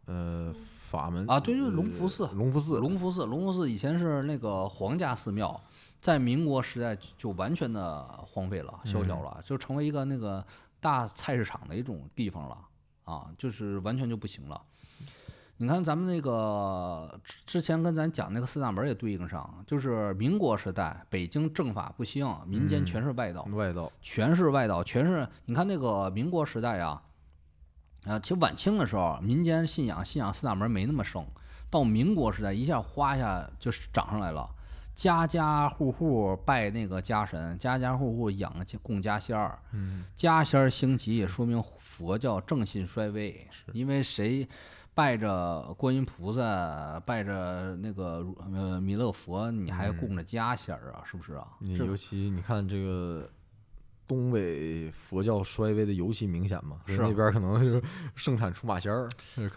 [0.05, 5.59] 呃，法门啊对对龙福寺呃龙福寺，隆福寺，隆福寺以前是那个皇家寺庙，
[5.99, 10.45] 在民国时代就就完全的荒废了、萧条了，就成为一个那个
[10.79, 12.57] 大菜市场的一种地方了
[13.03, 14.61] 啊，就是完全就不行了。
[15.63, 27.01] 你看咱们那个之之前跟咱讲那个四大门也对应上，就是民国时代北京政法不兴，民间全是外道，外道，全是外道，全是你看那个民国时代啊，
[28.05, 31.25] 啊，其实晚清的时候，民间信仰信仰四大门没那么盛，
[31.69, 34.45] 到民国时代一下哗一下就是涨上来了，
[34.93, 43.39] 家家户户拜那个家神，家家户户养供家仙儿，嗯，家仙儿兴起也说明佛教正信衰微，
[43.71, 44.45] 因为谁
[44.95, 51.47] 拜着观音菩萨，拜着那个呃弥勒佛，你还供着家仙儿啊，是不是啊？
[51.59, 53.27] 你尤其你看这个
[54.05, 57.81] 东北佛教衰微的尤其明显嘛，是啊那边可能就是
[58.13, 59.09] 盛产出马仙儿，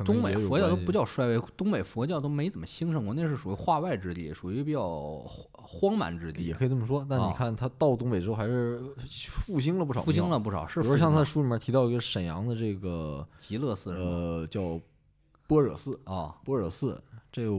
[0.07, 8.81] 东北佛教都不叫衰微，东北佛教都没怎么兴盛过，那是属于化外之地，属于比较荒荒蛮之地也，可以这么说，但啊你看他到东北之后还是
[9.29, 10.39] 复兴了不少，复兴了。
[10.39, 10.67] 不少。
[10.67, 13.93] 是比如像他书里面提到一个沈阳的这个极乐寺？
[13.93, 14.81] 呃叫
[15.47, 17.53] 般若寺，啊般若寺，这个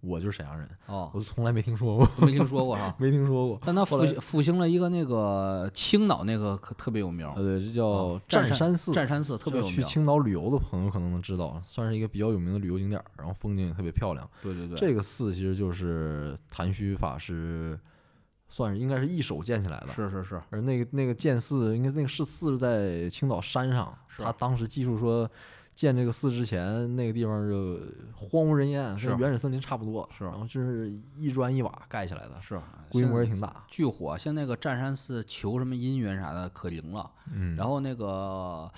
[0.00, 2.94] 我就是沈阳人，哦，我从来没听说过，没听说过哈。
[2.98, 3.60] 没听说过。
[3.64, 9.74] 但他复兴复兴了一个那个青岛那个可特别有名，呃，对，这叫哦湛山寺，湛山寺特别有名。
[9.74, 14.28] 去青岛旅游的朋友可能能知道，算是一个比较有名的旅游景点儿，然后风景也特别漂亮。
[14.40, 17.76] 对对对，这个寺其实就是谭虚法师，
[18.48, 19.88] 算是应该是一手建起来的。
[19.88, 25.28] 是是是，而那个那个建寺，应该那个是寺是在青岛山上，是他当时记述说，
[25.78, 27.78] 建这个寺之前，那个地方就
[28.12, 30.08] 荒无人烟，是跟原始森林差不多。
[30.10, 33.64] 是然后就是一砖一瓦盖起来的，是规模也挺大。
[33.68, 37.08] 巨火，像那个占山寺求什么姻缘啥的可灵了。
[37.32, 38.68] 嗯，然后那个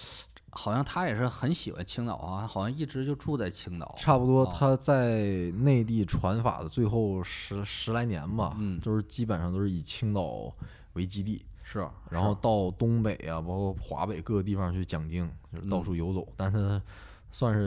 [0.51, 3.95] 好像他也是很喜欢青岛啊，好像一直就住在青岛。
[3.97, 5.23] 差不多哦他在
[5.53, 10.53] 内地传法的最后十十来年吧，嗯就是基本上都是以青岛
[10.93, 11.43] 为基地，
[11.73, 16.27] 是，然后到东北啊，包括华北各个地方去讲经，就是到嗯处游走。
[16.37, 16.83] 但是
[17.31, 17.61] 算是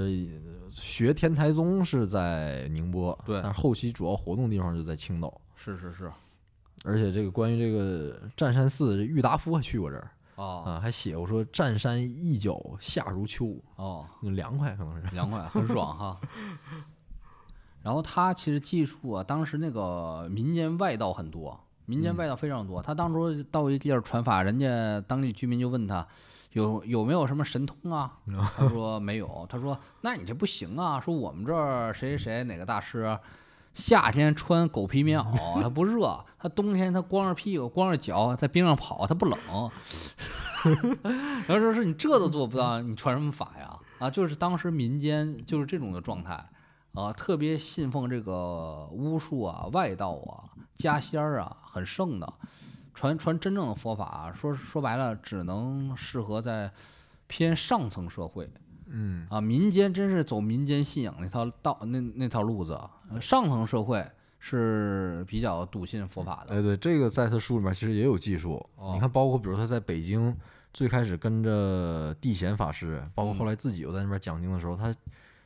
[0.46, 5.34] 呃学天台宗是在宁波，对但是后期主要活动地方就在青岛。
[5.56, 6.12] 是是是
[6.84, 15.16] 而且这个关于这个湛山寺，这郁达夫还去过这儿哦啊，还写过说占山一角夏如秋，哦，凉快可能是。
[15.16, 16.20] 凉快，很爽哈。
[17.82, 22.82] 然后他其实技术啊，当时那个民间外道很多，民间外道非常多。
[22.82, 26.08] 他当初到一地儿传法，人家当地居民就问他
[26.54, 28.14] 有有没有什么神通啊？
[28.58, 29.46] 他说没有。
[29.50, 33.18] 他说那你这不行啊，说我们这儿谁谁谁哪个大师。
[33.74, 39.40] 夏天穿狗皮棉袄，他不热；他冬天他光着屁股、光着脚在冰上跑，他不冷。
[41.48, 43.76] 然后说是你这都做不到，你传什么法呀？
[43.98, 46.40] 啊，就是当时民间就是这种的状态
[46.94, 52.34] 啊，特别信奉这个巫术啊、外道啊、家仙儿啊，很盛的。
[52.94, 56.72] 传传真正的佛法，说说白了，只能适合在
[57.26, 58.48] 偏上层社会
[58.86, 62.80] 嗯，啊，民间真是走民间信仰那套道那那套路子，
[63.10, 64.06] 呃上层社会
[64.38, 66.54] 是比较笃信佛法的。
[66.56, 68.64] 哎，对，这个在他书里面其实也有记述。
[68.76, 70.38] 哦你看，包括比如他在北京
[70.72, 74.94] 最开始跟着地贤法师，包括后嗯来自己又在那边讲经的时候，他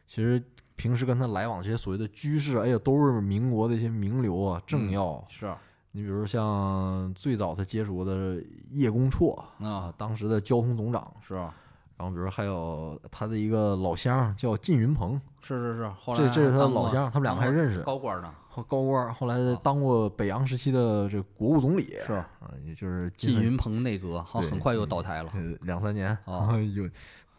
[0.05, 0.43] 其实
[0.77, 5.25] 平时跟他来往这些所谓的居士，哎呀，都是民国的一些名流啊、政嗯要。
[5.27, 5.53] 是
[5.91, 17.81] 你比如像最早他接触的叶公绰啊，当时的交通总长，是然后比如还有他的一个老乡叫靳云鹏，是是是，后来这这是他的老乡，他们两个还认识。
[17.81, 22.27] 高官呢，后高官，后来啊当过北洋时期的这国务总理，是啊，
[22.63, 25.31] 也就是靳云鹏内阁，好很快又倒台了。
[25.33, 26.87] 呃两三年，哦然后有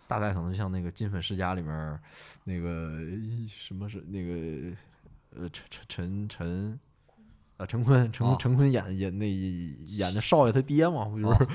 [0.09, 2.01] 大概可能像那个《金粉世家》里面
[2.45, 2.99] 那个
[3.47, 4.75] 什么是那个
[5.37, 6.81] 呃陈陈陈陈
[7.59, 11.47] 啊陈坤陈哦陈坤演演那演的少爷他爹嘛，不就是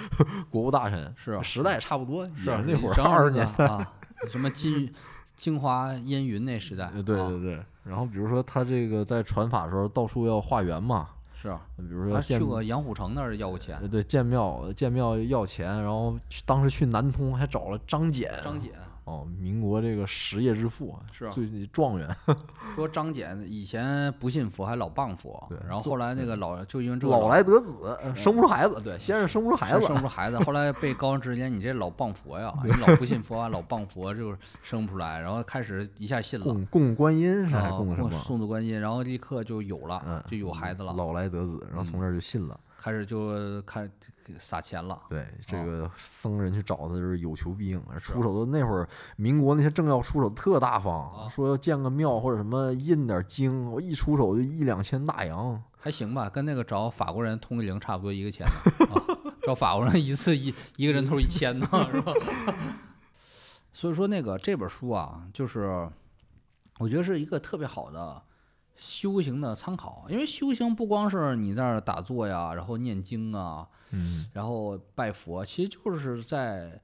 [0.50, 1.12] 国务大臣？
[1.18, 3.46] 是啊时代差不多，是那会儿二十年。
[3.54, 3.94] 个 啊，
[4.30, 4.94] 什么金
[5.36, 11.10] 京华烟云那时代，呃对啊对对，然后比如说他这个在传法的时候到处要化缘嘛，
[11.44, 18.72] 是，比如说去过杨虎城那儿要过钱呃，对，建庙建庙要钱，然后去当时去南通还找了张姐，张謇
[19.06, 22.08] 哦，民国这个实业之父，是啊最状元，
[22.74, 38.10] 说张謇以前不信佛，还老谤佛对，然后后来那个老就因为这个老来得子，呃生不出孩子，对，先是生不出孩子，生不出孩子，后来被高人指点，你这老谤佛呀，你老不信佛啊，老谤佛，就是生不出来，然后开始一下信了，供供观音是还啊供？
[38.12, 42.58] 送子观音，然后立刻就有嗯了，，就有孩子了，老来得子，然后从这儿就信了。
[42.84, 43.90] 开始就开
[44.38, 55.64] 撒钱了，对，这哦个僧人去找他就是有求必应，出手的那会儿，民国那些政要出手特大方，啊说要建个庙或者什么印点经，我一出手就一两千大洋。
[55.80, 58.46] 还行吧，跟那个找法国人通个灵差不多一个钱
[59.44, 62.12] 找法国人一次一一个人头一千呢，是吧？
[63.72, 65.90] 所以说那个这本书啊，就是
[66.80, 68.22] 我觉得是一个特别好的
[68.76, 76.82] 修行的参考，因为修行不光是你在那儿打坐呀，然后念经啊，嗯，然后拜佛，其实就是在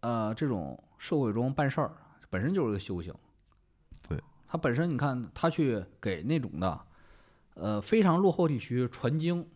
[0.00, 1.92] 呃这种社会中办事儿，
[2.30, 3.14] 本身就是个修行。
[4.08, 6.80] 对，他本身你看他去给那种的
[7.54, 9.46] 呃非常落后地区传经，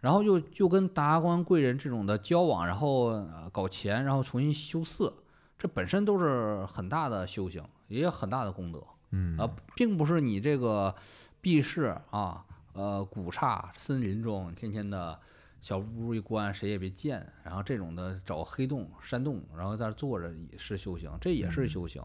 [0.00, 5.14] 然后又又跟达官贵人这种的交往，然后、呃搞钱，然后重新修寺，
[5.56, 8.84] 这本身都是很大的修行，也有很大的功德。
[9.10, 9.36] 嗯。
[9.38, 10.94] 啊，并不是你这个
[11.40, 15.18] 避世啊，呃，古刹森林中天天的
[15.60, 22.02] 小屋一关，谁也别见，然后这种的找黑洞山洞，然后在那坐着也是修行，这也是修行，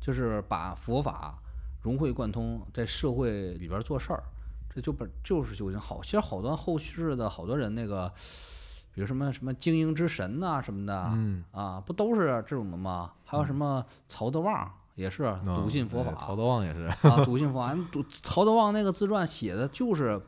[0.00, 1.38] 就是把佛法
[1.82, 4.22] 融会贯通，在社会里边做事儿，
[4.68, 5.78] 这就本就是修行。
[5.78, 8.12] 好，其实好多后世的好多人那个，
[8.92, 13.12] 比如什么什么精英之神呐、什么的，嗯，啊，不都是这种的吗？
[13.24, 17.76] 还有什么曹德旺也是笃信佛法，嗯曹德旺也是，啊，笃信佛法。
[17.90, 20.20] 笃曹德旺那个自传写的就是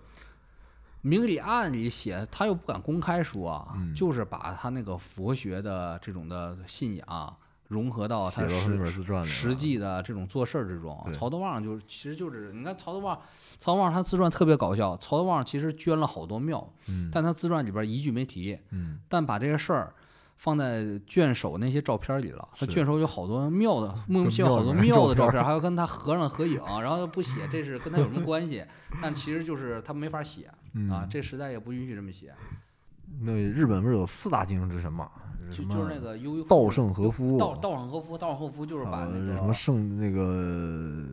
[1.03, 7.37] 明里暗里写，他又不敢公开说就是把他那个佛学的这种的信仰
[7.69, 10.97] 融合到他实本自传里，实际的这种做事儿之中。
[11.13, 13.17] 曹德旺就是，其实就是你看曹德旺，
[13.59, 14.97] 曹德旺他自传特别搞笑。
[14.99, 19.01] 曹德旺其实捐了好多庙，嗯，但他自传里边一句没提，嗯。
[19.09, 19.93] 但把这些事儿
[20.37, 22.49] 放在卷首那些照片里了。
[22.57, 28.65] 他卷首有好多庙的， 莫名其妙好多庙里面照片庙的照片，还要跟他和尚合影，然后又不写这是跟他有什么关系，
[29.03, 32.35] 但其实就是他没法写嗯啊，这时代也不允许这么写，
[33.23, 35.11] 那日本不是有四大经营之神嘛？
[35.49, 41.07] 就就是那个悠悠稻盛和夫，稻稻盛和夫，稻盛和夫就是把呃那个什么圣那个呃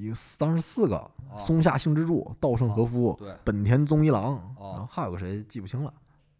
[0.00, 5.92] 一个当时四个哦松下幸之助、稻盛和夫、对本田宗一郎，哦然后还有个谁记不清了。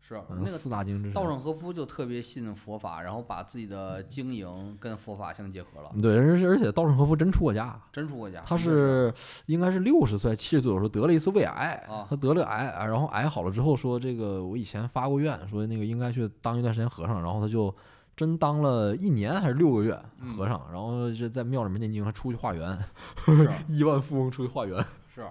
[0.08, 1.12] 是嗯，那个四大精英之神。
[1.12, 8.42] 稻盛和夫就特别信佛法，然后把自己的经营跟佛法相结合了，对，而且而且稻盛和夫真出过家，真出过家。
[8.46, 9.12] 他是
[9.44, 17.74] 应该是六十岁、七十岁的时候得了一次胃癌啊，他得了癌，啊然后癌好了之后说这个我以前发过愿，说那个应该去当一段时间和尚，然后他就
[18.16, 22.78] 真当了一年还是六个月嗯和尚，然后就在庙里面念经，还出去化缘，
[23.68, 24.82] 亿万富翁出去化缘。
[25.14, 25.26] 是，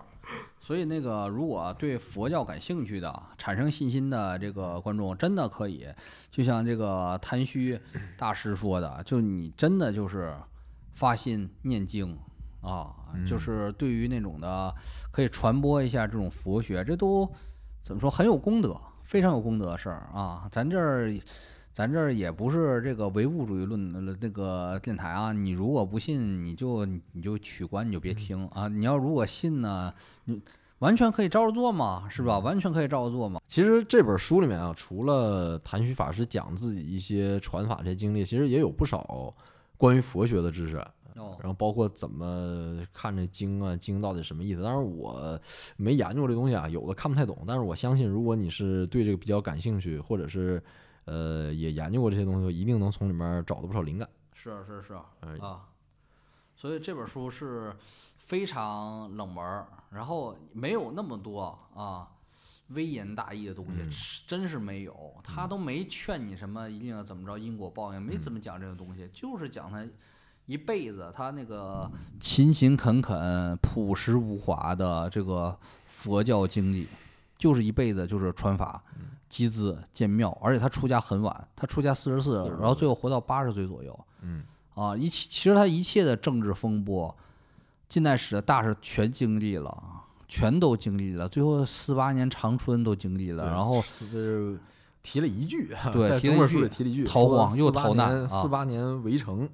[0.68, 5.88] 所以那个如果对佛教感兴趣的、产生信心的这个观众，真的可以，
[6.30, 7.80] 就像这个谭虚
[8.18, 10.36] 大师说的，就你真的就是
[10.94, 12.20] 发心念经
[12.60, 12.94] 啊，
[13.26, 14.76] 就是对于那种的
[15.10, 17.26] 可以传播一下这种佛学，这都
[17.82, 20.50] 怎么说很有功德，非常有功德的事儿啊。
[20.52, 21.18] 咱这儿。
[21.78, 28.68] 咱这儿也不是这个唯物主义论的那个电台啊，你如果不信，你就你就取关，你就别听啊。
[28.68, 29.94] 你要如果信呢，
[30.26, 30.42] 你
[30.80, 32.40] 完全可以照着做嘛，是吧？
[32.40, 33.40] 完全可以照着做嘛。
[33.48, 39.32] 其实这本书里面啊，除了谭虚法师讲自己一些传法这些经历，其实也有不少
[39.78, 40.78] 关于佛学的知识。
[41.14, 44.64] 哦然后包括怎么看这经啊，经到底什么意思？
[44.64, 45.40] 当然我
[45.76, 47.38] 没研究这东西啊，有的看不太懂。
[47.46, 50.60] 但是我相信，如果你是对这个比较感兴趣，或者是
[51.08, 54.08] 呃也研究过这些东西，一定能从里面找到不少灵感。
[54.34, 55.66] 是是是哎啊，
[56.56, 57.76] 所以这本书是
[58.18, 62.08] 非常冷门，然后没有那么多啊
[62.70, 63.90] 微言大义的东西，嗯
[64.28, 65.14] 真是没有。
[65.24, 69.86] 他都没劝你什么一定要怎么着因果报应，没怎么讲这个东西，就是讲他
[70.46, 71.90] 一辈子他那个
[72.20, 76.88] 勤勤恳恳、朴实无华的这个佛教经历，
[77.38, 78.84] 就是一辈子就是传法。
[79.30, 84.00] 集资建庙，而且他出家很晚，他出家四十四，40然后最后活到八十岁左右。
[84.22, 87.16] 嗯啊，一切其实他一切的政治风波，
[87.90, 89.84] 近代史的大事全经历了，
[90.28, 91.28] 全都经历了。
[91.28, 94.60] 最后四八年长春都经历了，然后是
[95.02, 99.50] 提了一句，对提了一句里提了一句，逃荒又逃难啊四八年围城，啊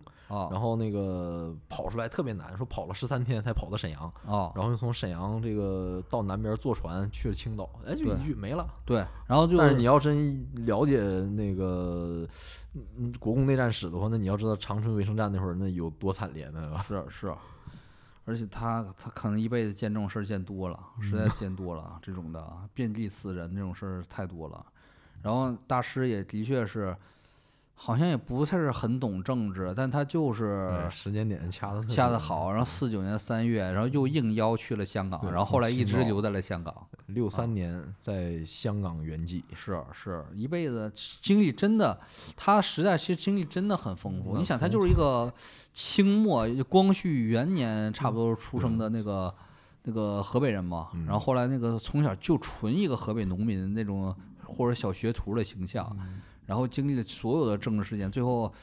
[0.52, 8.68] 然后那个跑出来特别难，说跑了十三天才跑到沈阳，啊，然后又从沈阳这个到南边坐船去了青岛，哎，就一句没了。
[8.86, 12.28] 对，然后就但是你要真了解那个
[12.98, 16.76] 嗯国共内战史的话，那你要知道长春围城战那会儿那有多惨烈呢？
[16.88, 17.36] 是是，
[18.26, 24.66] 而且他他可能一辈子见这种事儿见多了，实在见多了，这种的遍地死人这种事儿太多了。
[25.22, 26.96] 然后大师也的确是，
[27.86, 36.74] 好像也不太是很懂政治，但他就是哎时间点掐的掐得，好，然后四九年三月，然后又应邀去了香港，然后后来一直留在了香港。
[37.08, 40.90] 六三年在香港圆寂，是是，一辈子
[41.22, 42.00] 经历真的，
[42.38, 44.38] 他时代其实经历真的很丰富。
[44.38, 45.34] 你想，他就是一个
[45.74, 49.36] 清末光绪元年差不多出生的那个
[49.84, 58.54] 那个河北人嘛，嗯然后后来那个从小就纯一个河北农民那种或者小学徒的形象，嗯然后经历了所有的政治事件，最后。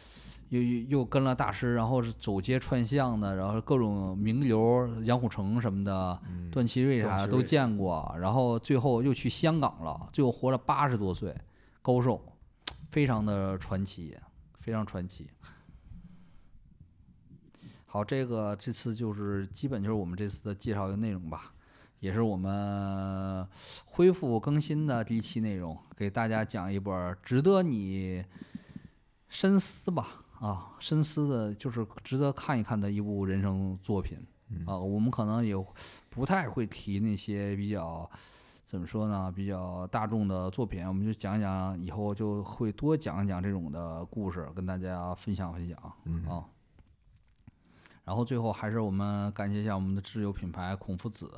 [0.50, 11.32] 又又又跟了大师，然后是走街串巷的，然后各种名流杨虎城什么的，嗯段祺瑞啥的都见过，然后最后又去香港了，最后活了八十多岁，
[11.80, 12.20] 高寿，
[12.90, 14.16] 非常的传奇，
[14.58, 15.30] 非常传奇。
[17.86, 21.52] 好，这个这次就是基本就是我们这次的介绍的内容吧，
[22.00, 23.46] 也是我们
[23.84, 28.24] 恢复更新的第一期内容，给大家讲一本值得你
[29.28, 34.18] 深思吧，啊，深思的，就是值得看一看的一部人生作品。
[34.66, 35.54] 啊，我们可能也
[36.08, 38.10] 不太会提那些比较
[38.66, 46.44] 怎么说呢，比较大众的作品，我们就讲讲，以后就会多讲讲这种的故事，跟大家分享分享嗯啊。
[48.04, 51.30] 然后最后还是我们感谢一下我们的挚友品牌孔夫子，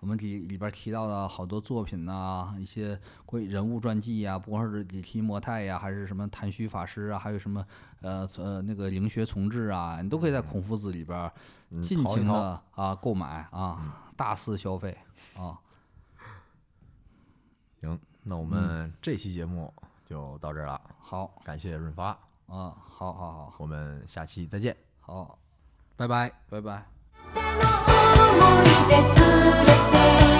[0.00, 7.66] 我们里里边提到的好多作品呐、一些关于人物传记呀、不光是李提摩太呀，还是什么谭虚法师啊，还有什么
[8.00, 11.30] 呃呃那个灵学从志啊，你都可以在孔夫子里边
[11.82, 14.96] 尽情的啊购买啊，大肆消费
[15.36, 15.58] 啊。
[17.80, 19.72] 行，那我嗯们这期节目
[20.06, 22.10] 就到这儿了，好感谢润发，
[22.46, 25.38] 啊，好好好我们下期再见，好，
[25.96, 26.32] 拜拜。
[26.48, 27.77] 拜拜。
[28.30, 29.02] 思い出連
[29.64, 30.37] れて